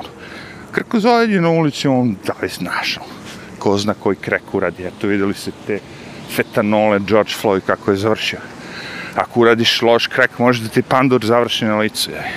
[0.72, 2.98] Krekozoid je na ulici, on da li znaš,
[3.60, 4.86] ko zna koji krek uradi.
[4.88, 5.78] Eto, videli se te
[6.36, 8.40] fetanole, George Floyd, kako je završio.
[9.14, 12.10] Ako uradiš loš krek, može da ti pandur završi na licu.
[12.10, 12.30] Jaj.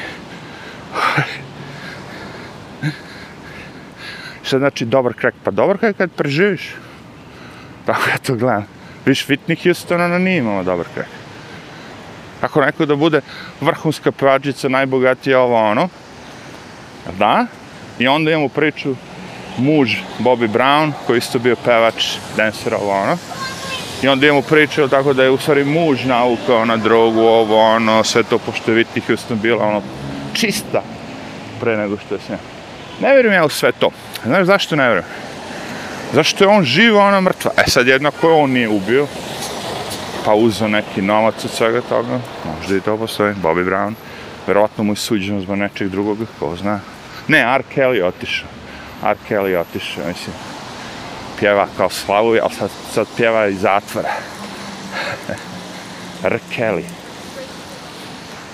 [4.44, 5.36] Šta znači dobar krek?
[5.44, 6.76] Pa dobar krek kad preživiš.
[7.86, 8.66] Tako ja to gledam.
[9.06, 11.08] Viš, Whitney Houston, ona nije imala dobar krek.
[12.42, 13.22] Ako neko da bude
[13.62, 15.90] vrhunska pevačica, najbogatija ovo ono,
[17.20, 17.46] da,
[18.00, 18.96] i onda imamo priču
[19.58, 22.06] muž Bobby Brown, koji isto bio pevač,
[22.38, 23.18] dancer, ovo ono,
[24.04, 28.04] I onda imamo priču, tako da je u stvari muž naukao na drogu, ovo, ono,
[28.04, 29.82] sve to, pošto je Whitney Houston bila, ono,
[30.34, 30.82] čista
[31.60, 32.38] pre nego što je sve.
[33.02, 33.90] Ne vjerujem ja u sve to.
[34.26, 35.06] Znaš zašto ne vjerujem?
[36.14, 37.52] Zašto je on živo, ona mrtva.
[37.58, 39.08] E sad jednako je on nije ubio,
[40.26, 42.20] pa uzeo neki novac od svega toga,
[42.58, 43.94] možda i to postoji, Bobby Brown,
[44.48, 46.80] verovatno mu je suđeno zbog nečeg drugog, ko zna.
[47.28, 47.64] Ne, R.
[47.76, 48.53] Kelly je otišao.
[49.06, 49.18] R.
[49.30, 50.36] Kelly otišao, mislim,
[51.40, 54.12] pjeva kao slavu, ali sad, sad pjeva iz zatvora.
[56.24, 56.40] R.
[56.58, 56.84] Kelly.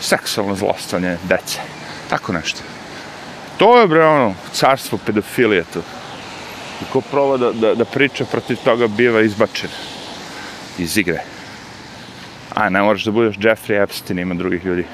[0.02, 1.60] Seksualno zlostavljanje dece.
[2.10, 2.62] Tako nešto.
[3.58, 5.80] To je, bre, ono, carstvo pedofilije tu.
[6.82, 9.70] I ko proba da, da, da priča protiv toga biva izbačen
[10.78, 11.24] iz igre.
[12.56, 14.86] A, ne moraš da budeš Jeffrey Epstein, ima drugih ljudi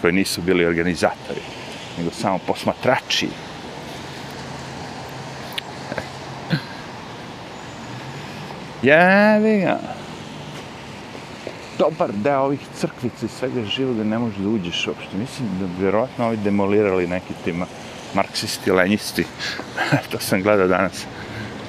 [0.00, 1.40] koji nisu bili organizatori,
[1.98, 3.28] nego samo posmatrači.
[8.82, 9.78] Jevi ga.
[11.78, 15.16] Dobar deo ovih crkvica i svega živoga ne možeš da uđeš uopšte.
[15.16, 17.66] Mislim da vjerovatno ovi demolirali neki tima
[18.14, 19.24] marksisti, lenjisti.
[20.10, 21.04] to sam gledao danas.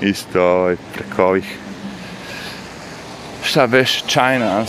[0.01, 1.57] Isto ovaj, preko ovih
[3.47, 4.65] šta beš China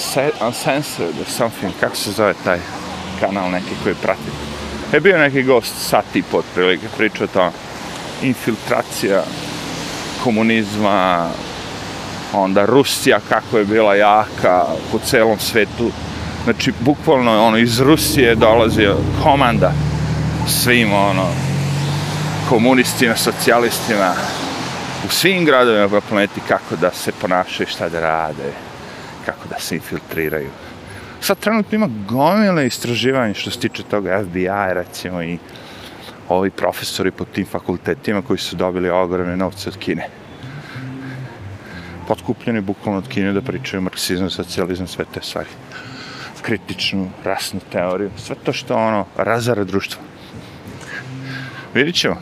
[0.47, 2.59] Uncensored or something, kako se zove taj
[3.21, 4.31] kanal neki koji prati.
[4.93, 7.51] Je bio neki gost sat i po otprilike, pričao to
[8.23, 9.23] infiltracija
[10.25, 11.31] komunizma,
[12.33, 15.91] onda Rusija kako je bila jaka po celom svetu.
[16.45, 19.73] Znači, bukvalno, ono, iz Rusije dolazio komanda
[20.47, 21.27] svim, ono,
[22.49, 24.15] komunistima, socijalistima,
[25.07, 28.53] u svim gradovima po planeti kako da se ponašaju, šta da rade,
[29.27, 30.51] kako da se infiltriraju.
[31.21, 35.39] Sad trenutno ima gomile istraživanja što se tiče toga FBI, recimo, i
[36.29, 40.09] ovi profesori po tim fakultetima koji su dobili ogromne novce od Kine
[42.09, 45.49] potkupljeni bukvalno od Kine da pričaju marksizam, socijalizam, sve te stvari.
[46.43, 50.03] Kritičnu, rasnu teoriju, sve to što ono razara društvo.
[51.75, 52.17] Vidit ćemo.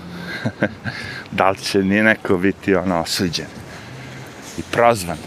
[1.38, 3.46] da li će nije neko biti ono osuđen
[4.58, 5.18] i prozvan.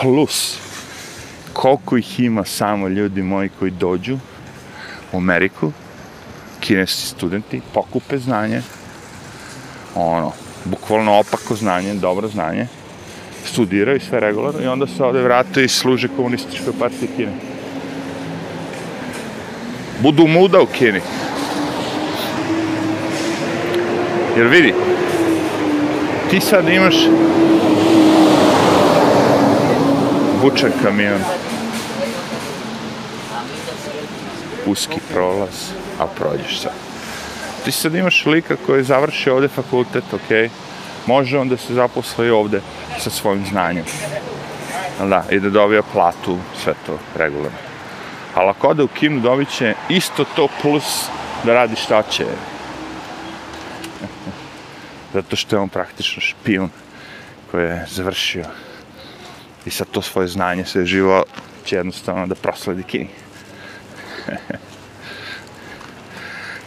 [0.00, 0.58] Plus,
[1.52, 4.18] koliko ih ima samo ljudi moji koji dođu
[5.12, 5.72] u Ameriku,
[6.60, 8.62] kineski studenti, pokupe znanje,
[9.94, 10.32] ono,
[10.64, 12.66] bukvalno opako znanje, dobro znanje,
[13.44, 17.32] studiraju sve regularno i onda se ovde vrate i služe komunističkoj partiji Kine.
[20.02, 21.00] Budu muda u Kini.
[24.36, 24.74] Jer vidi,
[26.30, 26.94] ti sad imaš
[30.42, 31.20] vučan kamion,
[34.66, 36.93] uski prolaz, a prođeš sad
[37.64, 40.50] ti sad imaš lika koji završi ovde fakultet, ok,
[41.06, 42.60] može on da se zaposli ovde
[42.98, 43.84] sa svojim znanjem.
[44.98, 47.58] Da, i da dobija platu, sve to regularno.
[48.34, 51.06] Ali ako ode u kinu, dobit će isto to plus
[51.44, 52.24] da radi šta će.
[55.14, 56.70] Zato što je on praktično špijun
[57.50, 58.44] koji je završio
[59.66, 61.24] i sad to svoje znanje, sve živo
[61.64, 63.10] će jednostavno da prosledi kini.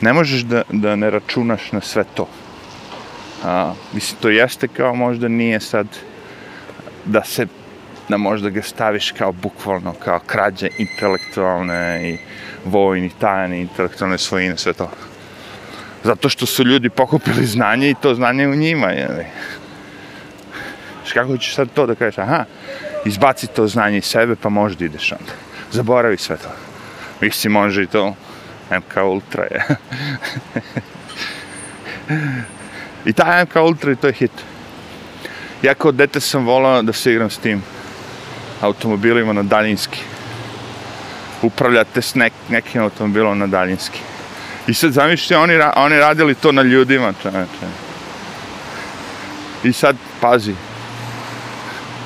[0.02, 2.28] ne možeš da, da ne računaš na sve to.
[3.44, 5.88] A, mislim, to jeste kao možda nije sad
[7.06, 7.48] da se
[8.10, 12.18] da možda ga staviš kao bukvalno, kao krađe intelektualne i
[12.66, 14.90] vojni, tajne, intelektualne svojine, sve to.
[16.04, 19.32] Zato što su ljudi pokupili znanje i to znanje u njima, je
[21.06, 22.46] Što kako ćeš sad to da kažeš, aha,
[23.06, 25.34] izbaci to znanje iz sebe, pa možda ideš onda.
[25.72, 26.50] Zaboravi sve to.
[27.22, 28.16] Mislim, može i to
[28.72, 29.66] MK Ultra je.
[33.06, 34.32] I taj MK Ultra i to je hit.
[35.62, 37.64] Ja kao dete sam volao da se igram s tim
[38.62, 40.00] automobilima na daljinski.
[41.42, 44.00] Upravljate s nek, nekim automobilom na daljinski.
[44.68, 47.68] I sad zamišljate, oni, ra- oni radili to na ljudima, čoveče.
[49.64, 50.54] I sad, pazi,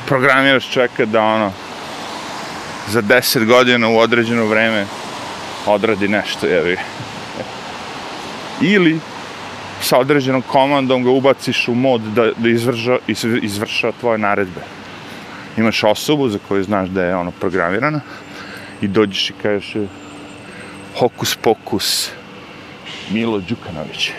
[0.08, 1.52] programiraš čovjeka da ono,
[2.90, 4.86] za 10 godina u određeno vreme
[5.66, 6.78] odradi nešto, jevi.
[8.62, 9.00] Ili
[9.82, 14.62] sa određenom komandom ga ubaciš u mod da, da izvrža, izv- izvršava tvoje naredbe.
[15.58, 18.02] Imaš osobu za koju znaš da je ono programirana
[18.82, 19.74] i dođeš i kažeš
[21.00, 22.10] hokus pokus
[23.10, 24.12] Milo Đukanović.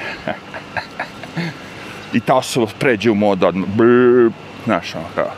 [2.12, 3.68] I ta osoba pređe u mod odmah.
[3.68, 4.30] Brrr,
[4.64, 5.30] znaš, ono kao,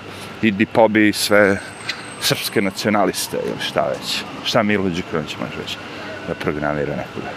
[0.42, 1.60] idi pobi sve
[2.20, 4.22] srpske nacionaliste ili šta već.
[4.44, 5.76] Šta Milo Đukanović može već
[6.28, 7.30] da programira nekoga.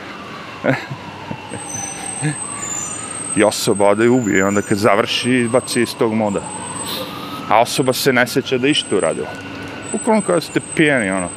[3.35, 6.41] I osoba ode i ubije, onda kad završi, izbaci iz tog moda.
[7.49, 9.27] A osoba se ne seća da išto uradila.
[9.93, 11.29] Ukolom kada ste pijeni, ono.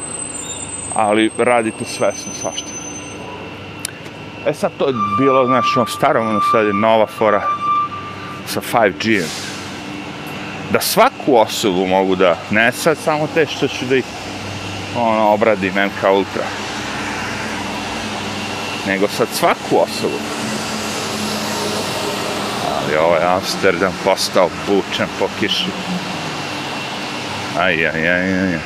[0.94, 2.68] Ali radite svesno svašta.
[4.46, 7.42] E sad to je bilo, znaš, ono staro, ono sad je nova fora
[8.46, 9.28] sa 5G-em.
[10.72, 14.04] Da svaku osobu mogu da, ne sad samo te što ću da ih
[14.96, 16.69] ono, obradim MK Ultra.
[18.90, 20.18] Nego sad svaku osobu.
[22.76, 25.70] Ali ovaj Amsterdam postao bučan po kiši.
[27.58, 28.58] Aj, aj, aj, aj.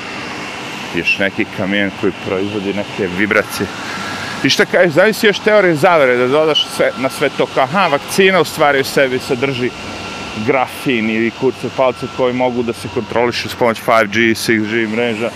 [0.95, 3.67] Još neki kamion koji proizvodi neke vibracije.
[4.45, 7.87] I šta kažeš, zavisi još teorije zavere, da dodaš sve, na sve to kao, aha,
[7.87, 9.71] vakcina u stvari u sebi sadrži
[10.47, 15.31] grafin ili kurce palce koji mogu da se kontrolišu s pomoć 5G, 6G mreža.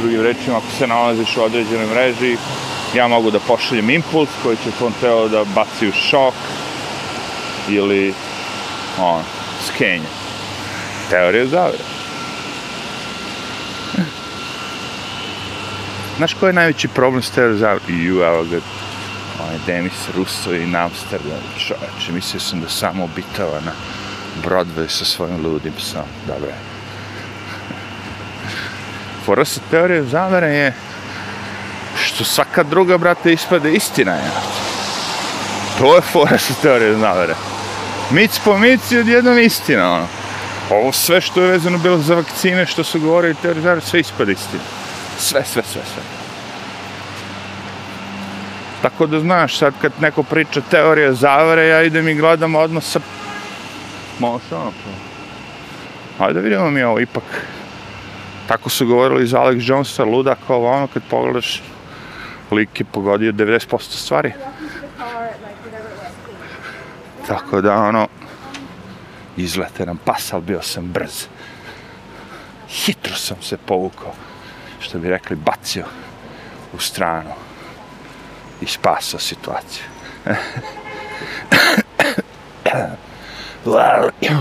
[0.00, 2.36] Drugim rečima, ako se nalaziš u određenoj mreži,
[2.94, 6.34] ja mogu da pošaljem impuls koji će tom telo da baci u šok
[7.68, 8.14] ili
[8.98, 9.22] on,
[9.66, 10.06] skenje.
[11.10, 11.84] Teorija zavere.
[16.16, 17.80] Znaš koji je najveći problem s teorijom zavere?
[17.88, 18.60] Ju, evo ga,
[19.44, 23.72] onaj Denis Russo i Amsterdam, čoveče, mislio sam da samo obitava na
[24.44, 26.50] Broadway sa svojim ludim psom, dobro.
[29.24, 30.74] Fora sa teorijom zavere je
[32.20, 34.30] što svaka druga, brate, ispade istina, je.
[35.78, 37.34] To je fora sa teorijom zavere.
[38.10, 40.06] Mic po mici odjednom istina, ono.
[40.70, 44.32] Ovo sve što je vezano bilo za vakcine, što su govorili teorije zavere, sve ispada
[44.32, 44.62] istina.
[45.18, 46.02] Sve, sve, sve, sve.
[48.82, 53.00] Tako da znaš, sad kad neko priča teorije zavere, ja idem i gledam odmah sa...
[54.18, 54.72] Može ono,
[56.18, 56.24] pa.
[56.24, 57.46] Ajde da vidimo mi ovo, ipak.
[58.48, 61.62] Tako su govorili za Alex Jonesa, luda kao ono, kad pogledaš,
[62.54, 64.32] lik je pogodio 90% stvari.
[67.26, 68.08] Tako da, ono,
[69.36, 71.26] izlete nam pas, bio sam brz.
[72.68, 74.14] Hitro sam se povukao,
[74.80, 75.84] što bi rekli, bacio
[76.72, 77.30] u stranu
[78.60, 79.84] i spasao situaciju.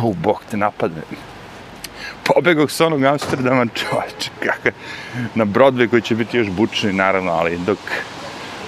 [0.04, 1.02] U bok te napadne.
[2.36, 4.72] Pobegao s onog Amsterdama, čovječe, kakav,
[5.36, 7.78] na Broadway koji će biti još bučni, naravno, ali dok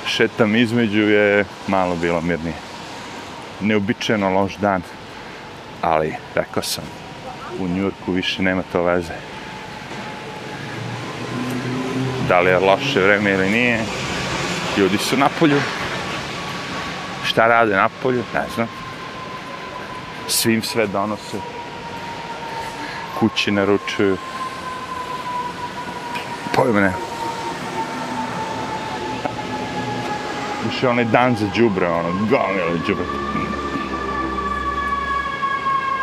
[0.07, 2.55] šetam između je malo bilo mirnije.
[3.59, 4.82] Neobičajeno loš dan,
[5.82, 6.84] ali rekao sam,
[7.59, 9.14] u Njurku više nema to veze.
[12.28, 13.80] Da li je loše vreme ili nije,
[14.78, 15.62] ljudi su na polju.
[17.26, 18.68] Šta rade na polju, ne znam.
[20.28, 21.61] Svim sve donose.
[23.22, 24.18] Kući naručuju.
[26.56, 26.94] Pojma ne.
[30.66, 33.06] Više onaj dan za džubre, ono, gomile džubre.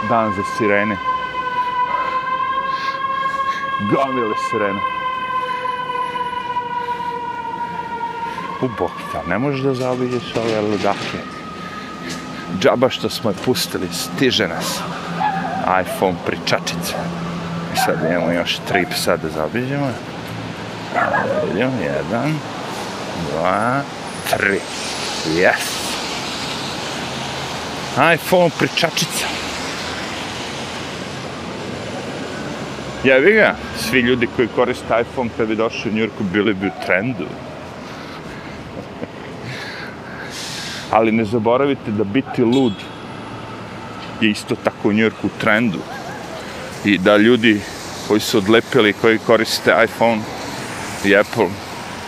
[0.09, 0.97] Dan za sirene.
[3.81, 4.81] Gomile sirene.
[8.62, 11.19] U bok, tam ne možeš da zaobiđeš ove ludake.
[12.61, 14.97] Džaba što smo je pustili, stiže nas.
[15.69, 16.97] iPhone pričačica.
[17.75, 19.91] I sad imamo još tri psa da zaobiđemo.
[21.47, 22.39] Vidimo, jedan,
[23.31, 23.81] dva,
[24.31, 24.61] tri.
[25.27, 25.89] Yes!
[28.14, 29.27] iPhone pričačica.
[33.05, 36.71] Jevi ga, svi ljudi koji koriste iPhone kad bi došli u Njurku bili bi u
[36.87, 37.25] trendu.
[40.97, 42.75] ali ne zaboravite da biti lud
[44.21, 45.79] je isto tako u Njujorku u trendu
[46.85, 47.61] i da ljudi
[48.09, 50.21] koji su odlepili, koji koriste iPhone
[51.05, 51.49] i Apple,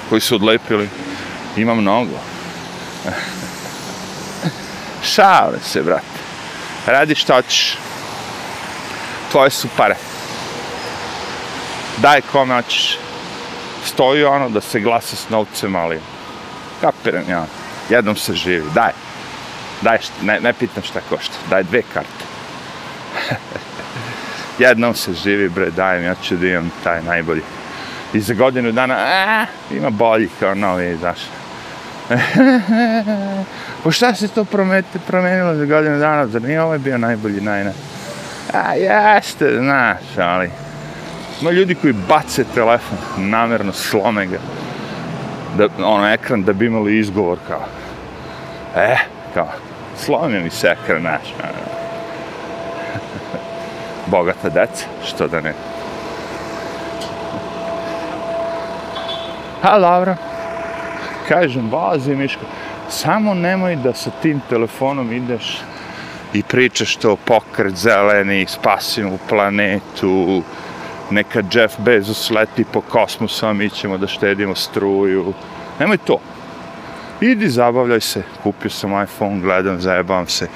[0.09, 0.89] koji su odlepili,
[1.57, 2.19] ima mnogo.
[5.15, 6.21] Šalim se, brate.
[6.87, 7.77] Radi šta hoćeš.
[9.31, 9.97] Tvoje su pare.
[11.97, 12.99] Daj kome hoćeš.
[13.85, 16.01] Stoji ono da se glasa s novcem, ali
[16.81, 17.47] kapiram ja.
[17.91, 19.10] Jednom se živi, daj.
[19.83, 21.35] Daj, ne, ne pitam šta košta.
[21.51, 22.25] Daj dve karte.
[24.59, 27.43] Jednom se živi, bre, dajem, ja ću da imam taj najbolji.
[28.15, 31.19] I za godinu dana, a, ima bolji kao novi, znaš.
[33.85, 37.73] po šta se to promete, promenilo za godinu dana, zar nije ovaj bio najbolji, najna?
[38.55, 40.51] A, jeste, znaš, ali...
[41.41, 44.39] Ima ljudi koji bace telefon, namjerno slome ga.
[45.59, 47.65] Da, ono, ekran, da bi imali izgovor kao...
[48.77, 48.97] E,
[49.35, 49.49] kao,
[50.05, 51.23] slomio mi se ekran, znaš.
[54.11, 55.55] Bogata deca, što da ne.
[59.63, 60.15] A, dobro.
[61.29, 62.43] Kažem, vozi Miško,
[62.89, 65.59] samo nemoj da sa tim telefonom ideš
[66.33, 70.43] i pričaš to pokret zeleni, spasimo planetu,
[71.11, 75.33] neka Jeff Bezos leti po kosmosu, a mi ćemo da štedimo struju.
[75.81, 76.19] Nemoj to.
[77.21, 80.49] Idi, zabavljaj se, kupio sam iPhone, gledam, zajebavam se.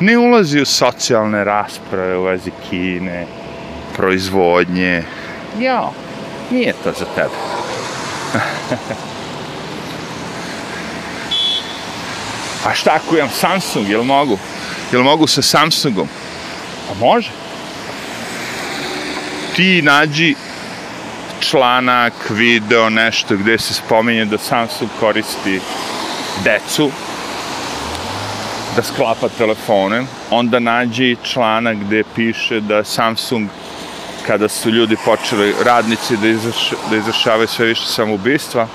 [0.00, 3.26] Ne ulazi u socijalne rasprave u vezi Kine,
[3.96, 5.04] proizvodnje.
[5.60, 5.90] Ja,
[6.50, 7.34] nije to za tebe.
[12.64, 14.38] A šta ako imam Samsung, jel mogu?
[14.92, 16.08] Jel mogu sa Samsungom?
[16.88, 17.30] Pa može.
[19.56, 20.34] Ti nađi
[21.40, 25.60] članak, video, nešto gdje se spominje da Samsung koristi
[26.44, 26.90] decu
[28.76, 33.48] da sklapa telefone, onda nađi članak gdje piše da Samsung
[34.26, 38.66] kada su ljudi počeli, radnici, da, izraš, da izrašavaju sve više samoubistva,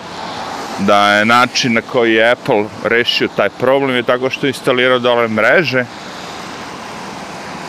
[0.79, 4.99] da je način na koji je Apple rešio taj problem je tako što je instalirao
[4.99, 5.85] dole mreže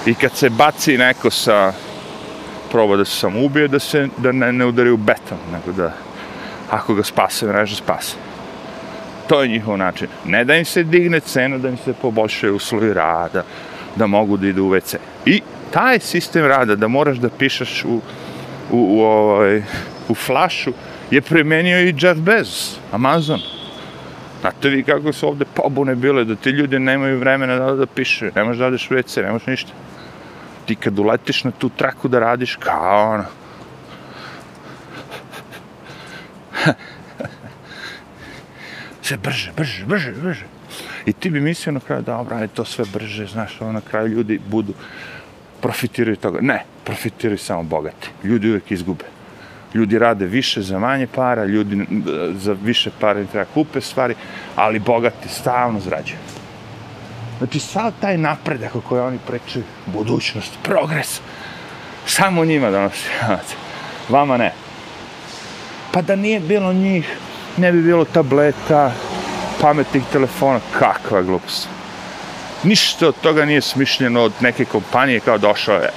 [0.06, 1.72] i kad se baci neko sa
[2.70, 5.92] proba da se samo ubije, da se da ne, ne udari u beton, nego da
[6.70, 8.29] ako ga spase mreža, spase.
[9.30, 10.08] To je njihov način.
[10.26, 13.44] Ne da im se digne cena, da im se poboljšaju uslovi rada,
[13.96, 14.96] da mogu da idu u WC.
[15.26, 18.00] I taj sistem rada, da moraš da pišeš u, u,
[18.70, 19.62] u, ovaj,
[20.08, 20.72] u flašu,
[21.10, 23.40] je primenio i Jeff Bezos, Amazon.
[24.40, 28.30] Znate vi kako su ovde pobune bile, da ti ljudi nemaju vremena da, da piše,
[28.34, 29.72] ne možeš da odeš u WC, ne možeš ništa.
[30.66, 33.24] Ti kad uletiš na tu traku da radiš, kao ono,
[39.10, 40.46] sve brže, brže, brže, brže.
[41.06, 44.08] I ti bi mislio na kraju, dobro, je to sve brže, znaš, ono na kraju
[44.08, 44.74] ljudi budu,
[45.60, 46.38] profitiraju toga.
[46.40, 48.10] Ne, profitiraju samo bogati.
[48.24, 49.04] Ljudi uvijek izgube.
[49.74, 51.86] Ljudi rade više za manje para, ljudi
[52.34, 54.14] za više para treba kupe stvari,
[54.56, 56.18] ali bogati stalno zrađuju.
[57.38, 61.20] Znači, sav taj napredak o kojoj oni prečuju, budućnost, progres,
[62.06, 63.08] samo njima donosi.
[64.14, 64.52] Vama ne.
[65.92, 67.16] Pa da nije bilo njih,
[67.56, 68.92] ne bi bilo tableta,
[69.60, 71.68] pametnih telefona, kakva glupost.
[72.64, 75.90] Ništa od toga nije smišljeno od neke kompanije kao došao je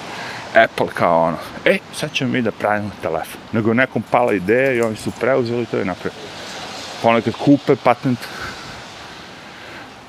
[0.56, 1.38] Apple kao ono.
[1.66, 3.42] E, sad ćemo mi da pravimo telefon.
[3.52, 6.22] Nego nekom pala ideja i oni su preuzeli to i napravili.
[7.02, 8.20] Ponekad kupe patent.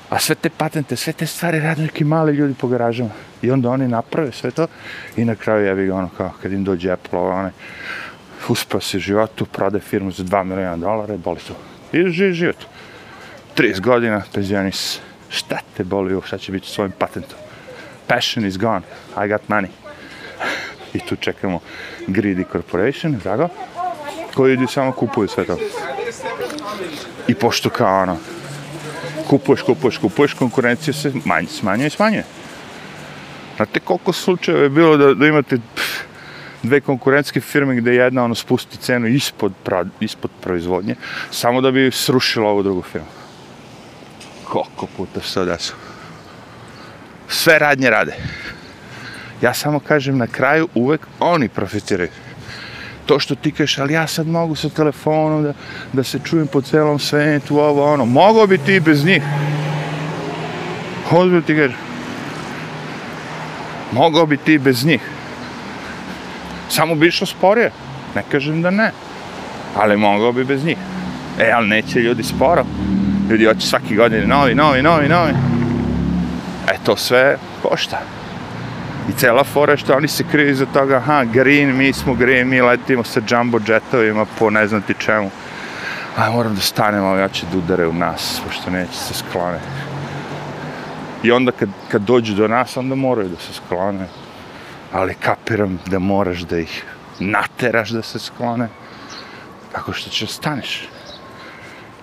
[0.09, 3.09] A sve te patente, sve te stvari rade neki mali ljudi po garažama.
[3.41, 4.67] I onda oni naprave sve to
[5.17, 7.51] i na kraju jebi ga ono kao kad im dođe Apple, onaj
[8.49, 11.55] uspeo se životu, prode firmu za 2 miliona dolara i boli to.
[11.97, 12.65] I živi život.
[13.57, 14.99] 30 godina, penzionis.
[15.29, 17.37] Šta te boli, šta će biti svojim patentom?
[18.07, 18.81] Passion is gone.
[19.25, 19.67] I got money.
[20.93, 21.59] I tu čekamo
[22.07, 23.49] Greedy Corporation, drago,
[24.33, 25.57] koji ljudi samo kupuju sve to.
[27.27, 28.17] I pošto kao ono,
[29.27, 32.23] kupuješ, kupuješ, kupuješ, konkurencija se manj, smanjuje i smanjuje.
[33.55, 36.03] Znate koliko slučajeva je bilo da, da imate pff,
[36.63, 40.95] dve konkurentske firme gde jedna ono spusti cenu ispod, pra, ispod proizvodnje,
[41.31, 43.07] samo da bi srušila ovu drugu firmu.
[44.43, 45.73] Koliko puta se to?
[47.27, 48.13] Sve radnje rade.
[49.41, 52.09] Ja samo kažem na kraju uvek oni profitiraju.
[53.05, 55.53] To što ti kažeš, ali ja sad mogu sa telefonom da,
[55.93, 58.05] da se čujem po celom svetu, ovo, ono.
[58.05, 59.23] Mogo bi ti bez njih.
[61.11, 61.75] Ozbilj ti kažeš.
[63.91, 65.01] Mogo bi ti bez njih.
[66.69, 67.71] Samo bi išlo sporije.
[68.15, 68.91] Ne kažem da ne.
[69.75, 70.77] Ali mogao bi bez njih.
[71.39, 72.65] E, ali neće ljudi sporo.
[73.29, 75.31] Ljudi hoće svaki godin novi, novi, novi, novi.
[76.67, 78.01] E, to sve košta.
[79.09, 82.61] I cela fora što oni se kriju iza toga, aha, green, mi smo green, mi
[82.61, 85.29] letimo sa jumbo jetovima po ne znam ti čemu.
[86.17, 89.59] A moram da stanemo, ja će da udare u nas, pošto neće se sklone.
[91.23, 94.07] I onda kad, kad dođu do nas, onda moraju da se sklone.
[94.95, 96.83] Ali kapiram da moraš da ih
[97.19, 98.67] nateraš da se sklone.
[99.71, 100.87] Tako što će staneš.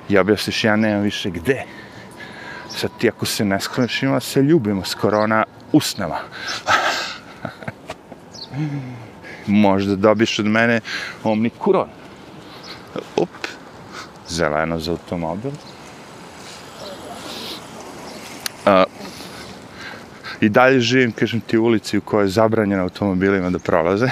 [0.08, 1.64] I objasniš, ja nemam više gde.
[2.68, 6.18] Sad ti ako se ne skloniš, ima se ljubimo s korona usnama.
[9.46, 10.80] Možda dobiješ od mene
[11.24, 11.88] omni kuron.
[13.16, 13.28] Up.
[14.28, 15.52] Zeleno za automobil.
[18.66, 18.84] A,
[20.42, 24.06] I dalje živim, kažem ti, ulici u kojoj je zabranjeno automobilima da prolaze.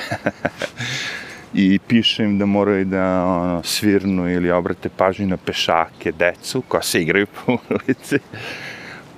[1.54, 6.82] I piše im da moraju da ono, svirnu ili obrate pažnju na pešake, decu koja
[6.82, 8.18] se igraju po ulici.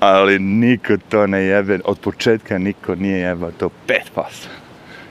[0.00, 4.02] Ali niko to ne jebe, od početka niko nije jebao to 5%.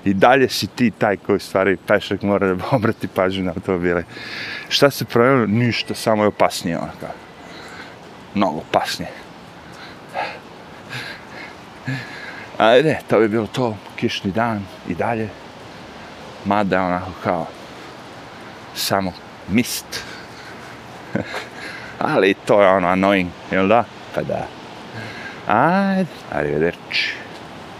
[0.05, 4.03] I dalje si ti taj koji stvari pešak mora da obrati pažnju na automobile.
[4.69, 5.47] Šta se promijenilo?
[5.47, 7.13] Ništa, samo je opasnije ono kao.
[8.35, 9.20] Mnogo opasnije.
[12.57, 15.29] Ajde, to bi bilo to, kišni dan i dalje.
[16.45, 17.47] Mada onako kao
[18.75, 19.13] samo
[19.49, 20.03] mist.
[21.99, 23.83] Ali to je ono annoying, jel da?
[24.15, 24.47] Pa da.
[25.47, 27.20] Ajde, arrivederci.